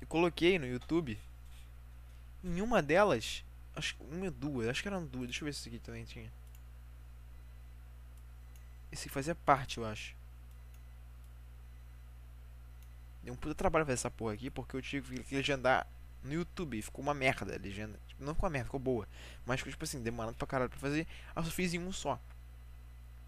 [0.00, 1.16] e coloquei no YouTube.
[2.42, 3.44] Em uma delas,
[3.76, 5.26] acho que uma ou duas, acho que eram duas.
[5.26, 6.32] Deixa eu ver se esse aqui também tinha.
[8.90, 10.20] Esse fazia parte, eu acho.
[13.22, 15.86] Deu um puta trabalho fazer essa porra aqui, porque eu tive que legendar
[16.22, 16.80] no YouTube.
[16.82, 17.98] Ficou uma merda a legenda.
[18.06, 19.08] Tipo, não ficou uma merda, ficou boa.
[19.46, 21.06] Mas ficou, tipo assim, demorando pra caralho pra fazer.
[21.34, 22.20] Aí eu só fiz em um só.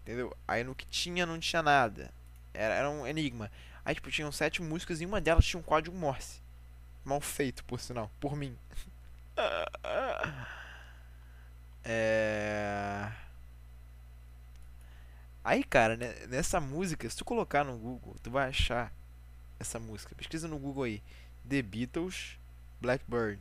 [0.01, 0.35] Entendeu?
[0.47, 2.11] Aí no que tinha, não tinha nada.
[2.53, 3.49] Era, era um enigma.
[3.83, 6.41] Aí, tipo, tinham sete músicas e uma delas tinha um código Morse.
[7.03, 8.11] Mal feito, por sinal.
[8.19, 8.57] Por mim.
[11.83, 13.11] é...
[15.43, 18.91] Aí, cara, né, nessa música, se tu colocar no Google, tu vai achar
[19.59, 20.15] essa música.
[20.15, 21.01] Pesquisa no Google aí.
[21.47, 22.37] The Beatles
[22.81, 23.39] Blackbird,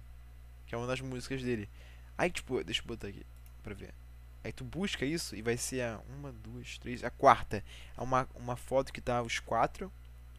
[0.66, 1.68] que é uma das músicas dele.
[2.16, 3.24] Aí, tipo, deixa eu botar aqui
[3.62, 3.92] pra ver.
[4.42, 7.64] Aí tu busca isso e vai ser a uma, duas, três, a quarta.
[7.96, 9.90] É uma, uma foto que tá os quatro,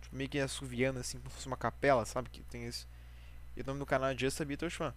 [0.01, 2.29] tipo, meio que assoviando assim, como se fosse uma capela, sabe?
[2.29, 2.87] Que tem isso.
[3.57, 4.93] E o nome do canal é Just a Beatles Fan.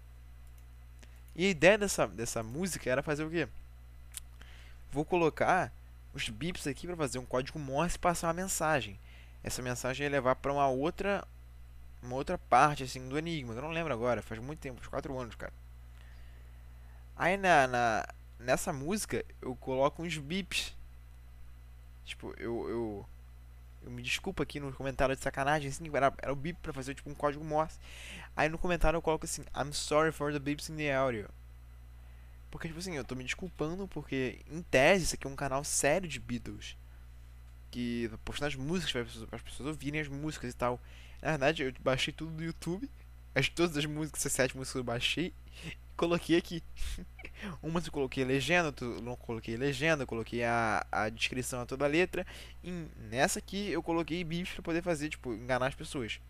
[1.35, 3.49] E a ideia dessa, dessa música era fazer o quê?
[4.91, 5.73] Vou colocar
[6.13, 8.99] os bips aqui para fazer um código Morse e passar uma mensagem.
[9.43, 11.27] Essa mensagem ia levar para uma outra
[12.03, 15.19] uma outra parte assim do enigma, eu não lembro agora, faz muito tempo, uns 4
[15.19, 15.53] anos, cara.
[17.17, 18.07] Aí na, na,
[18.39, 20.77] nessa música eu coloco uns bips.
[22.05, 23.09] Tipo, eu, eu
[23.83, 26.95] eu me desculpa aqui no comentário de sacanagem, assim, era, era o bip pra fazer
[26.95, 27.79] tipo um código Morse.
[28.37, 31.29] Aí no comentário eu coloco assim, I'm sorry for the bips in the audio.
[32.51, 35.63] Porque, tipo assim, eu tô me desculpando porque, em tese, isso aqui é um canal
[35.65, 36.77] sério de Beatles.
[37.71, 38.93] Que postar as músicas
[39.27, 40.81] para as pessoas ouvirem as músicas e tal.
[41.21, 42.89] Na verdade, eu baixei tudo do YouTube.
[43.35, 45.33] As, todas as músicas, essas sete músicas eu baixei.
[45.97, 46.63] coloquei aqui.
[47.63, 51.89] Uma eu coloquei legenda, outro não coloquei legenda, coloquei a, a descrição a toda a
[51.89, 52.27] letra.
[52.65, 52.71] E
[53.11, 56.21] nessa aqui eu coloquei bips pra poder fazer, tipo, enganar as pessoas.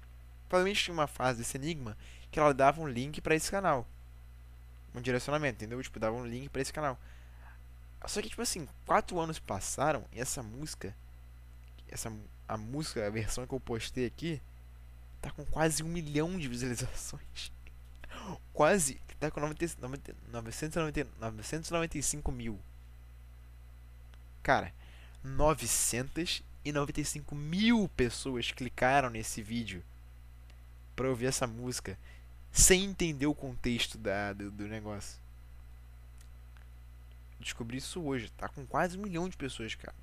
[0.49, 1.97] Provavelmente tinha uma fase desse enigma
[2.31, 3.87] que ela dava um link para esse canal.
[4.95, 5.83] Um direcionamento, entendeu?
[5.83, 6.99] Tipo, dava um link para esse canal.
[8.07, 10.95] Só que, tipo assim, quatro anos passaram e essa música,
[11.91, 12.13] essa
[12.47, 14.41] a música, a versão que eu postei aqui,
[15.21, 17.53] tá com quase um milhão de visualizações.
[18.53, 22.59] Quase, tá com 90, 90, 990, 995 mil.
[24.43, 24.73] Cara,
[25.23, 29.85] 995 mil pessoas clicaram nesse vídeo
[30.97, 31.99] pra ouvir essa música
[32.51, 35.21] sem entender o contexto da, do, do negócio.
[37.39, 38.31] Descobri isso hoje.
[38.37, 39.95] Tá com quase um milhão de pessoas, cara.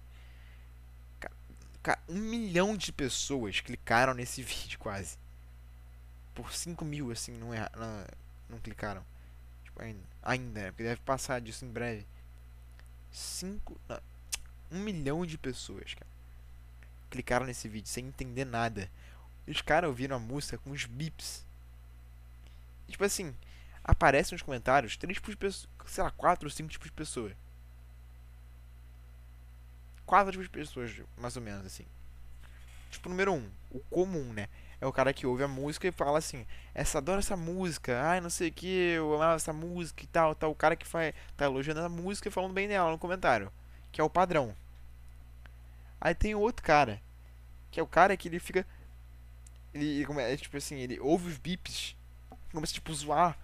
[2.07, 5.17] Um milhão de pessoas clicaram nesse vídeo quase.
[6.33, 8.05] Por 5 mil, assim, não, é, não,
[8.49, 9.03] não clicaram.
[9.63, 10.03] Tipo, ainda.
[10.21, 10.61] Ainda?
[10.71, 12.05] Porque deve passar disso em breve.
[13.11, 13.79] 5.
[14.71, 16.07] Um milhão de pessoas, cara.
[17.09, 18.89] Clicaram nesse vídeo sem entender nada.
[19.47, 21.45] Os caras ouviram a música com os bips.
[22.87, 23.33] Tipo assim,
[23.83, 27.33] aparece nos comentários três tipos de pessoas, sei lá, quatro ou cinco tipos de pessoas.
[30.05, 31.85] Quatro tipos de pessoas, mais ou menos, assim.
[32.91, 34.47] Tipo, número um, o comum, né?
[34.79, 38.19] É o cara que ouve a música e fala assim, essa adora essa música, ai
[38.19, 40.51] não sei o que, eu amava essa música e tal, tal.
[40.51, 43.51] O cara que faz, tá elogiando a música e falando bem dela no comentário.
[43.91, 44.55] Que é o padrão.
[45.99, 47.01] Aí tem outro cara,
[47.71, 48.65] que é o cara que ele fica.
[49.73, 51.95] Ele, ele é, tipo assim, ele ouve os bips,
[52.51, 53.37] começa tipo zoar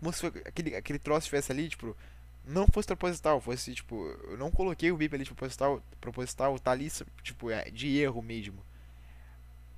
[0.00, 1.96] como se aquele, aquele troço estivesse ali, tipo,
[2.44, 6.70] não fosse proposital, fosse, tipo, eu não coloquei o bip ali de proposital, proposital, tá
[6.70, 6.90] ali,
[7.22, 8.62] tipo, é de erro mesmo.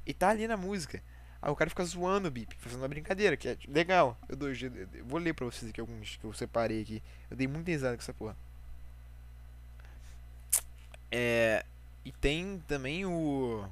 [0.07, 1.03] E tá ali na música.
[1.40, 4.16] Aí o cara fica zoando o bip, fazendo uma brincadeira, que é legal.
[4.29, 7.03] Eu, dou, eu vou ler pra vocês aqui alguns que eu separei aqui.
[7.29, 8.37] Eu dei muita risada com essa porra.
[11.11, 11.64] É.
[12.05, 13.64] E tem também o.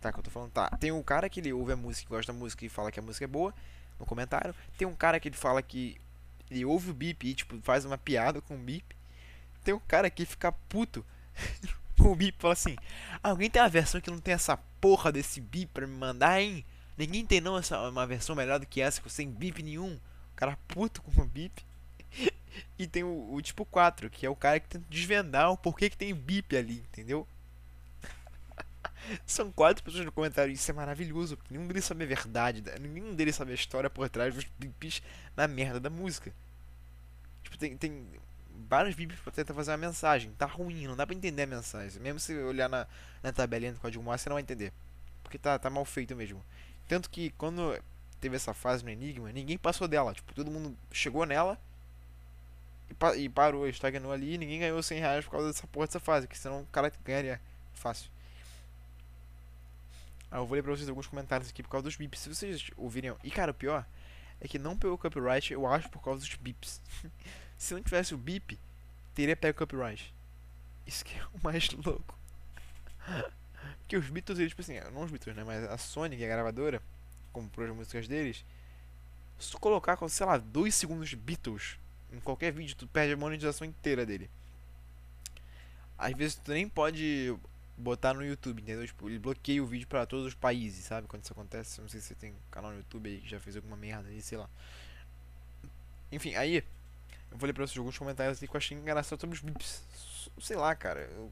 [0.00, 0.50] Tá, que eu tô falando.
[0.52, 2.98] Tá, tem um cara que ele ouve a música, gosta da música e fala que
[2.98, 3.54] a música é boa,
[3.98, 4.54] no comentário.
[4.76, 6.00] Tem um cara que ele fala que
[6.50, 8.94] ele ouve o bip e, tipo, faz uma piada com o bip.
[9.64, 11.04] Tem um cara que fica puto
[11.98, 12.76] com o bip fala assim:
[13.22, 16.64] Alguém tem uma versão que não tem essa porra desse bip pra me mandar, hein?
[16.96, 19.94] Ninguém tem não essa, uma versão melhor do que essa, sem bip nenhum.
[19.94, 21.64] O cara puto com o bip.
[22.78, 25.90] e tem o, o, tipo 4, que é o cara que tenta desvendar o porquê
[25.90, 27.26] que tem bip ali, entendeu?
[29.26, 30.52] São quatro pessoas no comentário.
[30.52, 31.38] Isso é maravilhoso.
[31.50, 32.62] Nenhum deles sabe a verdade.
[32.80, 35.02] Nenhum deles sabe a história por trás dos bips
[35.36, 36.32] na merda da música.
[37.42, 38.06] Tipo, tem, tem
[38.68, 40.32] vários bips pra tentar fazer uma mensagem.
[40.32, 42.00] Tá ruim, não dá pra entender a mensagem.
[42.00, 42.86] Mesmo se olhar na,
[43.22, 44.72] na tabelinha do código Morse, você não vai entender.
[45.22, 46.42] Porque tá, tá mal feito mesmo.
[46.88, 47.78] Tanto que quando
[48.20, 50.14] teve essa fase no Enigma, ninguém passou dela.
[50.14, 51.58] Tipo, todo mundo chegou nela
[52.90, 55.86] e, pa e parou, estagnou ali e ninguém ganhou 100 reais por causa dessa porra
[55.86, 56.26] dessa fase.
[56.28, 57.40] Que senão o cara ganharia
[57.74, 58.10] fácil.
[60.36, 62.20] Ah, eu vou ler pra vocês alguns comentários aqui por causa dos bips.
[62.20, 63.16] Se vocês ouvirem.
[63.24, 63.86] E cara, o pior
[64.38, 66.78] é que não pegou copyright, eu acho, por causa dos bips.
[67.56, 68.58] Se não tivesse o bip,
[69.14, 70.14] teria pego copyright.
[70.86, 72.18] Isso que é o mais louco.
[73.88, 75.42] que os Beatles, eles, tipo assim, não os Beatles, né?
[75.42, 76.82] Mas a Sony, que é a gravadora,
[77.32, 78.44] comprou as músicas deles.
[79.38, 81.78] Se tu colocar, sei lá, 2 segundos de Beatles
[82.12, 84.28] em qualquer vídeo, tu perde a monetização inteira dele.
[85.96, 87.34] Às vezes tu nem pode
[87.76, 88.86] botar no YouTube, entendeu?
[88.86, 91.06] Tipo, ele bloqueia o vídeo para todos os países, sabe?
[91.06, 93.56] Quando isso acontece, não sei se você tem canal no YouTube aí que já fez
[93.56, 94.48] alguma merda aí, sei lá.
[96.10, 96.64] Enfim, aí
[97.30, 99.82] eu vou ler pra vocês alguns comentários aqui que eu achei engraçado sobre os bips.
[100.40, 101.00] Sei lá, cara.
[101.00, 101.30] Eu,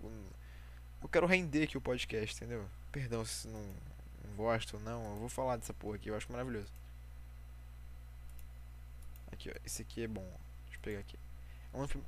[1.03, 2.67] eu quero render aqui o podcast, entendeu?
[2.93, 3.63] Perdão se não,
[4.25, 5.05] não gosta ou não.
[5.05, 6.71] Eu vou falar dessa porra aqui, eu acho maravilhoso.
[9.33, 9.55] Aqui, ó.
[9.65, 10.27] Esse aqui é bom.
[10.67, 11.19] Deixa eu pegar aqui.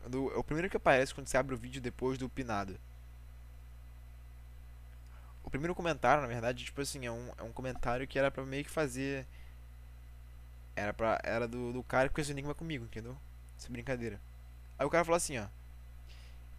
[0.04, 2.78] É, do, é o primeiro que aparece quando você abre o vídeo depois do pinado.
[5.46, 8.44] O primeiro comentário, na verdade, tipo assim, é um, é um comentário que era pra
[8.44, 9.24] meio que fazer.
[10.74, 13.16] Era, pra, era do, do cara que fez o enigma comigo, entendeu?
[13.56, 14.20] Essa brincadeira.
[14.76, 15.46] Aí o cara falou assim, ó.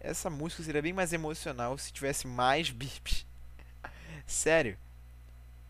[0.00, 3.26] Essa música seria bem mais emocional se tivesse mais bips.
[4.26, 4.78] Sério.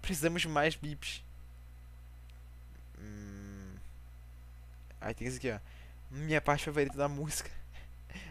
[0.01, 1.25] Precisamos de mais bips.
[3.01, 3.75] Hum...
[5.01, 5.59] Aí tem isso aqui, ó.
[6.09, 7.51] Minha parte favorita da música.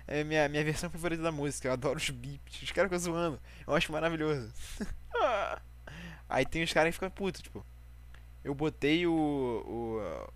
[0.08, 1.68] É minha, minha versão favorita da música.
[1.68, 2.62] Eu adoro os beeps.
[2.62, 3.40] Os caras ficam zoando.
[3.66, 4.52] Eu acho maravilhoso.
[6.30, 7.66] Aí tem os caras que ficam putos, tipo.
[8.44, 9.12] Eu botei o,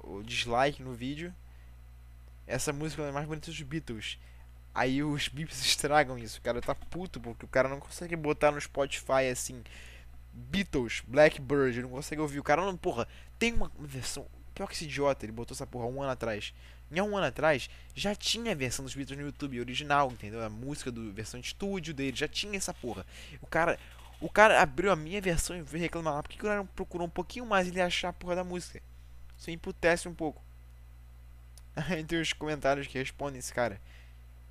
[0.03, 1.33] o, o dislike no vídeo.
[2.45, 4.17] Essa música é mais bonita dos Beatles.
[4.73, 6.39] Aí os beeps estragam isso.
[6.39, 9.63] O cara tá puto porque o cara não consegue botar no Spotify assim.
[10.33, 12.39] Beatles, Blackbird, não consegue ouvir.
[12.39, 14.25] O cara não, porra, tem uma versão.
[14.55, 16.53] pior que esse idiota, ele botou essa porra um ano atrás.
[16.91, 20.43] Em um ano atrás, já tinha a versão dos Beatles no YouTube original, entendeu?
[20.43, 23.05] A música do versão de estúdio dele, já tinha essa porra.
[23.41, 23.79] O cara,
[24.19, 26.23] o cara abriu a minha versão e veio reclamar lá.
[26.23, 28.81] Por que o cara procurou um pouquinho mais ele achar a porra da música?
[29.37, 30.43] Isso emputece um pouco.
[31.97, 33.79] Entre os comentários que respondem esse cara.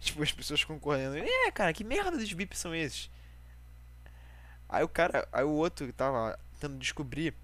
[0.01, 1.19] Tipo, as pessoas concordando.
[1.19, 3.11] É, cara, que merda de bips são esses?
[4.67, 7.35] Aí o cara, aí o outro tava tentando descobrir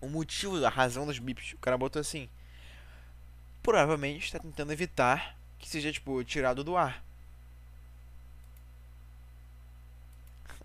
[0.00, 1.52] o motivo, a razão dos bips.
[1.52, 2.28] O cara botou assim:
[3.68, 7.04] provavelmente está tentando evitar que seja tipo tirado do ar.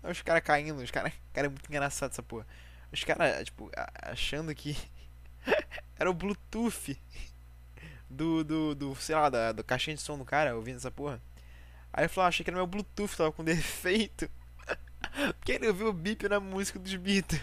[0.02, 2.46] Os caras caindo, os caras, cara é muito engraçado essa porra.
[2.90, 4.74] Os caras, tipo, achando que
[5.98, 6.98] era o Bluetooth
[8.08, 11.20] do, do, do sei lá, da, do caixinha de som do cara ouvindo essa porra.
[11.92, 14.30] Aí ele falou, ah, achei que era meu Bluetooth, tava com defeito.
[15.36, 17.42] Porque ele ouviu o bip na música dos Beatles.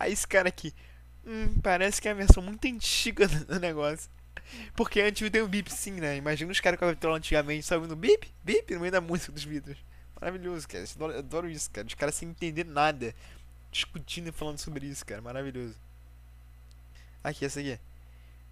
[0.11, 0.73] esse cara aqui,
[1.25, 4.09] hum, parece que é a versão muito antiga do negócio.
[4.75, 6.17] Porque antes tem um bip sim, né?
[6.17, 9.31] Imagina os caras com a vitrola antigamente só ouvindo bip, bip no meio da música
[9.31, 9.77] dos Beatles.
[10.19, 10.85] Maravilhoso, cara.
[10.99, 11.87] Eu adoro isso, cara.
[11.87, 13.15] Os caras sem entender nada.
[13.71, 15.21] Discutindo e falando sobre isso, cara.
[15.21, 15.75] Maravilhoso.
[17.23, 17.79] Aqui, essa aqui.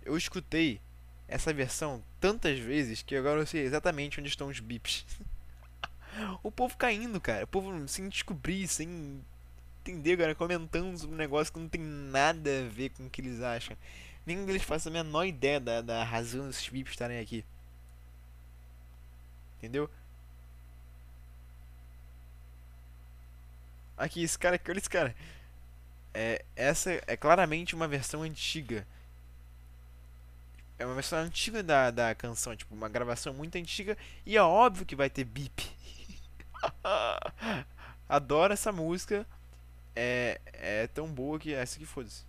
[0.04, 0.80] Eu escutei
[1.28, 5.06] essa versão tantas vezes que agora eu sei exatamente onde estão os bips.
[6.42, 7.44] o povo caindo, cara.
[7.44, 9.22] O povo sem descobrir, sem
[9.82, 13.22] entender, agora comentando sobre um negócio que não tem nada a ver com o que
[13.22, 13.76] eles acham.
[14.26, 17.44] Nenhum deles faz a menor ideia da, da razão desses bips estarem aqui.
[19.58, 19.90] Entendeu?
[23.98, 25.16] Aqui, esse cara aqui, olha esse cara.
[26.14, 28.88] É, essa é claramente uma versão antiga.
[30.78, 33.98] É uma versão antiga da, da canção, tipo, uma gravação muito antiga.
[34.26, 35.70] E é óbvio que vai ter bip.
[38.08, 39.28] Adoro essa música,
[40.00, 42.24] é, é tão boa que essa que foda-se.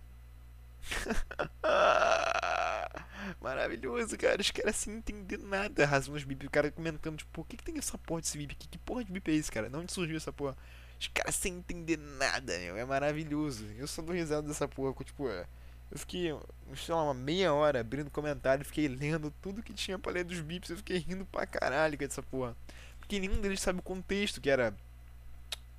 [3.41, 4.41] Maravilhoso, cara.
[4.41, 5.85] Os caras sem entender nada.
[5.85, 6.45] Razão dos bip.
[6.45, 8.67] O cara comentando, tipo, por que, que tem essa porra desse bip aqui?
[8.67, 9.69] Que porra de bip é esse, cara?
[9.69, 10.57] De onde surgiu essa porra?
[10.99, 12.75] Os caras sem entender nada, meu.
[12.75, 13.65] É maravilhoso.
[13.77, 14.93] Eu só dou risada dessa porra.
[15.05, 15.47] Tipo, é,
[15.89, 16.37] eu fiquei,
[16.75, 18.65] sei lá, uma meia hora abrindo comentário.
[18.65, 20.71] Fiquei lendo tudo que tinha pra ler dos bips.
[20.71, 22.53] Eu fiquei rindo pra caralho com essa porra.
[22.99, 24.75] Porque nenhum deles sabe o contexto, que era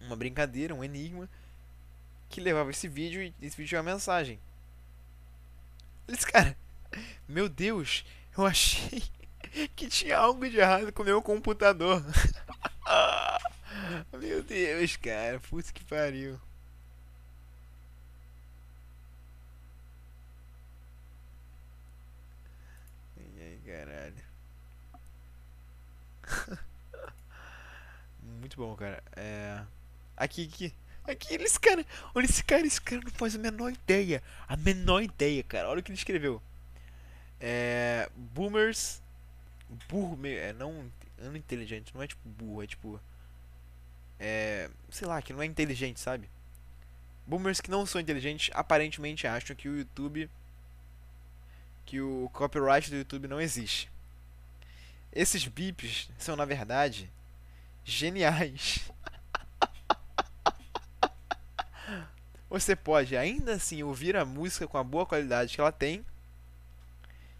[0.00, 1.28] uma brincadeira, um enigma
[2.32, 4.40] que levava esse vídeo e esse vídeo tinha uma mensagem.
[6.08, 6.56] Esse cara,
[7.28, 8.04] meu Deus,
[8.36, 9.02] eu achei
[9.76, 12.02] que tinha algo de errado com o meu computador.
[14.18, 16.40] meu Deus, cara, putz que pariu.
[23.16, 24.24] E aí, caralho.
[28.40, 29.02] Muito bom, cara.
[29.16, 29.62] É...
[30.16, 30.81] Aqui, aqui.
[31.04, 31.84] Aqueles cara,
[32.14, 34.22] olha esse cara, esse cara não faz a menor ideia.
[34.46, 35.68] A menor ideia, cara.
[35.68, 36.40] Olha o que ele escreveu.
[37.40, 38.08] É.
[38.14, 39.02] Boomers.
[39.88, 40.38] Burro meio.
[40.38, 40.90] É não.
[41.18, 43.00] Não inteligente, não é tipo burro, é tipo.
[44.18, 44.70] É.
[44.90, 46.28] Sei lá, que não é inteligente, sabe?
[47.26, 50.30] Boomers que não são inteligentes aparentemente acham que o YouTube.
[51.84, 53.90] Que o copyright do YouTube não existe.
[55.12, 57.10] Esses bips são, na verdade,
[57.84, 58.90] geniais.
[62.52, 66.04] você pode ainda assim ouvir a música com a boa qualidade que ela tem,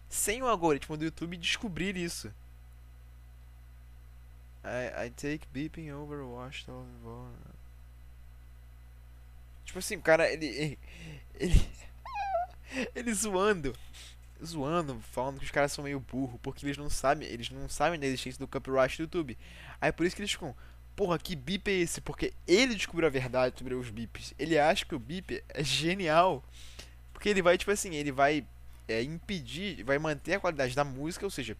[0.09, 2.33] sem o algoritmo do YouTube descobrir isso.
[4.63, 7.31] I, I take beeping over washed over.
[9.65, 10.77] Tipo assim, o cara, ele.
[11.35, 11.69] Ele.
[12.95, 13.75] Ele zoando.
[14.43, 17.99] Zoando, falando que os caras são meio burro, porque eles não sabem, eles não sabem
[17.99, 19.37] da existência do copyright do YouTube.
[19.79, 20.55] Aí por isso que eles ficam,
[20.95, 22.01] porra, que bip é esse?
[22.01, 24.33] Porque ele descobriu a verdade sobre os bips.
[24.37, 26.43] Ele acha que o bip é genial.
[27.11, 28.45] Porque ele vai, tipo assim, ele vai
[28.87, 31.57] é, impedir, vai manter a qualidade da música, ou seja,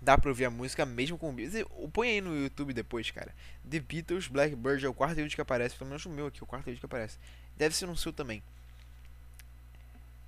[0.00, 1.64] dá pra ouvir a música mesmo com o bip.
[1.92, 3.34] Põe aí no YouTube depois, cara.
[3.68, 6.46] The Beatles, Blackbird é o quarto vídeo que aparece, pelo menos no meu aqui, o
[6.46, 7.18] quarto vídeo que aparece.
[7.56, 8.42] Deve ser no seu também.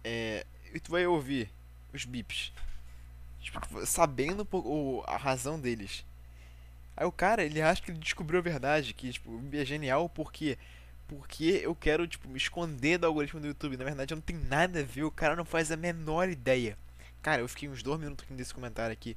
[0.02, 1.50] É, e tu vai ouvir
[1.92, 2.52] os bips.
[3.40, 4.46] Tipo, sabendo
[5.06, 6.04] a razão deles.
[6.96, 10.58] Aí o cara, ele acha que ele descobriu a verdade, que tipo, é genial porque
[11.06, 13.76] porque eu quero tipo me esconder do algoritmo do YouTube.
[13.76, 16.78] Na verdade, não tem nada a ver, o cara não faz a menor ideia.
[17.22, 19.16] Cara, eu fiquei uns dois minutos aqui nesse comentário aqui,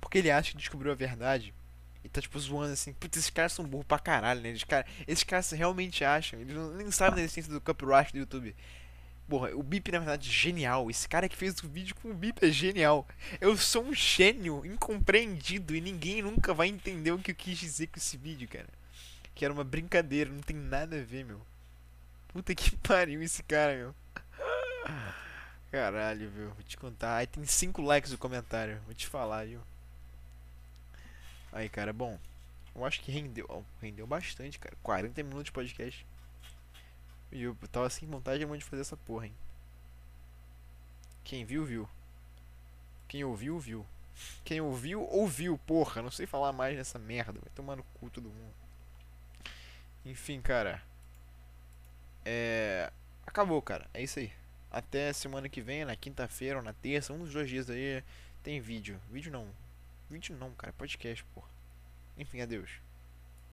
[0.00, 1.52] porque ele acha que descobriu a verdade.
[2.04, 4.50] E tá tipo zoando assim, putz, esses caras são burros pra caralho, né?
[4.50, 8.18] Esses caras, esses caras realmente acham, eles não, nem sabem da existência do copyright do
[8.18, 8.54] YouTube.
[9.28, 10.90] Porra, o Bip na verdade é genial.
[10.90, 13.06] Esse cara que fez o vídeo com o Bip é genial.
[13.40, 17.86] Eu sou um gênio incompreendido e ninguém nunca vai entender o que eu quis dizer
[17.86, 18.68] com esse vídeo, cara.
[19.34, 21.40] Que era uma brincadeira, não tem nada a ver, meu.
[22.28, 23.94] Puta que pariu esse cara, meu.
[25.70, 26.50] Caralho, viu?
[26.50, 27.16] Vou te contar.
[27.16, 28.80] Aí tem 5 likes no comentário.
[28.84, 29.60] Vou te falar, viu?
[31.50, 32.18] Aí, cara, bom.
[32.74, 33.64] Eu acho que rendeu.
[33.80, 34.76] rendeu bastante, cara.
[34.82, 36.06] 40 minutos de podcast.
[37.34, 39.34] E eu tava sem vontade de fazer essa porra, hein?
[41.24, 41.88] Quem viu, viu.
[43.08, 43.84] Quem ouviu, viu.
[44.44, 46.00] Quem ouviu, ouviu, porra.
[46.00, 47.40] Não sei falar mais nessa merda.
[47.40, 48.54] Vai tomar no cu todo mundo.
[50.04, 50.80] Enfim, cara.
[52.24, 52.92] É.
[53.26, 53.90] Acabou, cara.
[53.92, 54.32] É isso aí.
[54.70, 58.02] Até semana que vem, na quinta-feira ou na terça, um dos dois dias aí,
[58.44, 59.00] tem vídeo.
[59.10, 59.48] Vídeo não.
[60.08, 60.72] Vídeo não, cara.
[60.74, 61.48] Podcast, porra.
[62.16, 62.83] Enfim, adeus.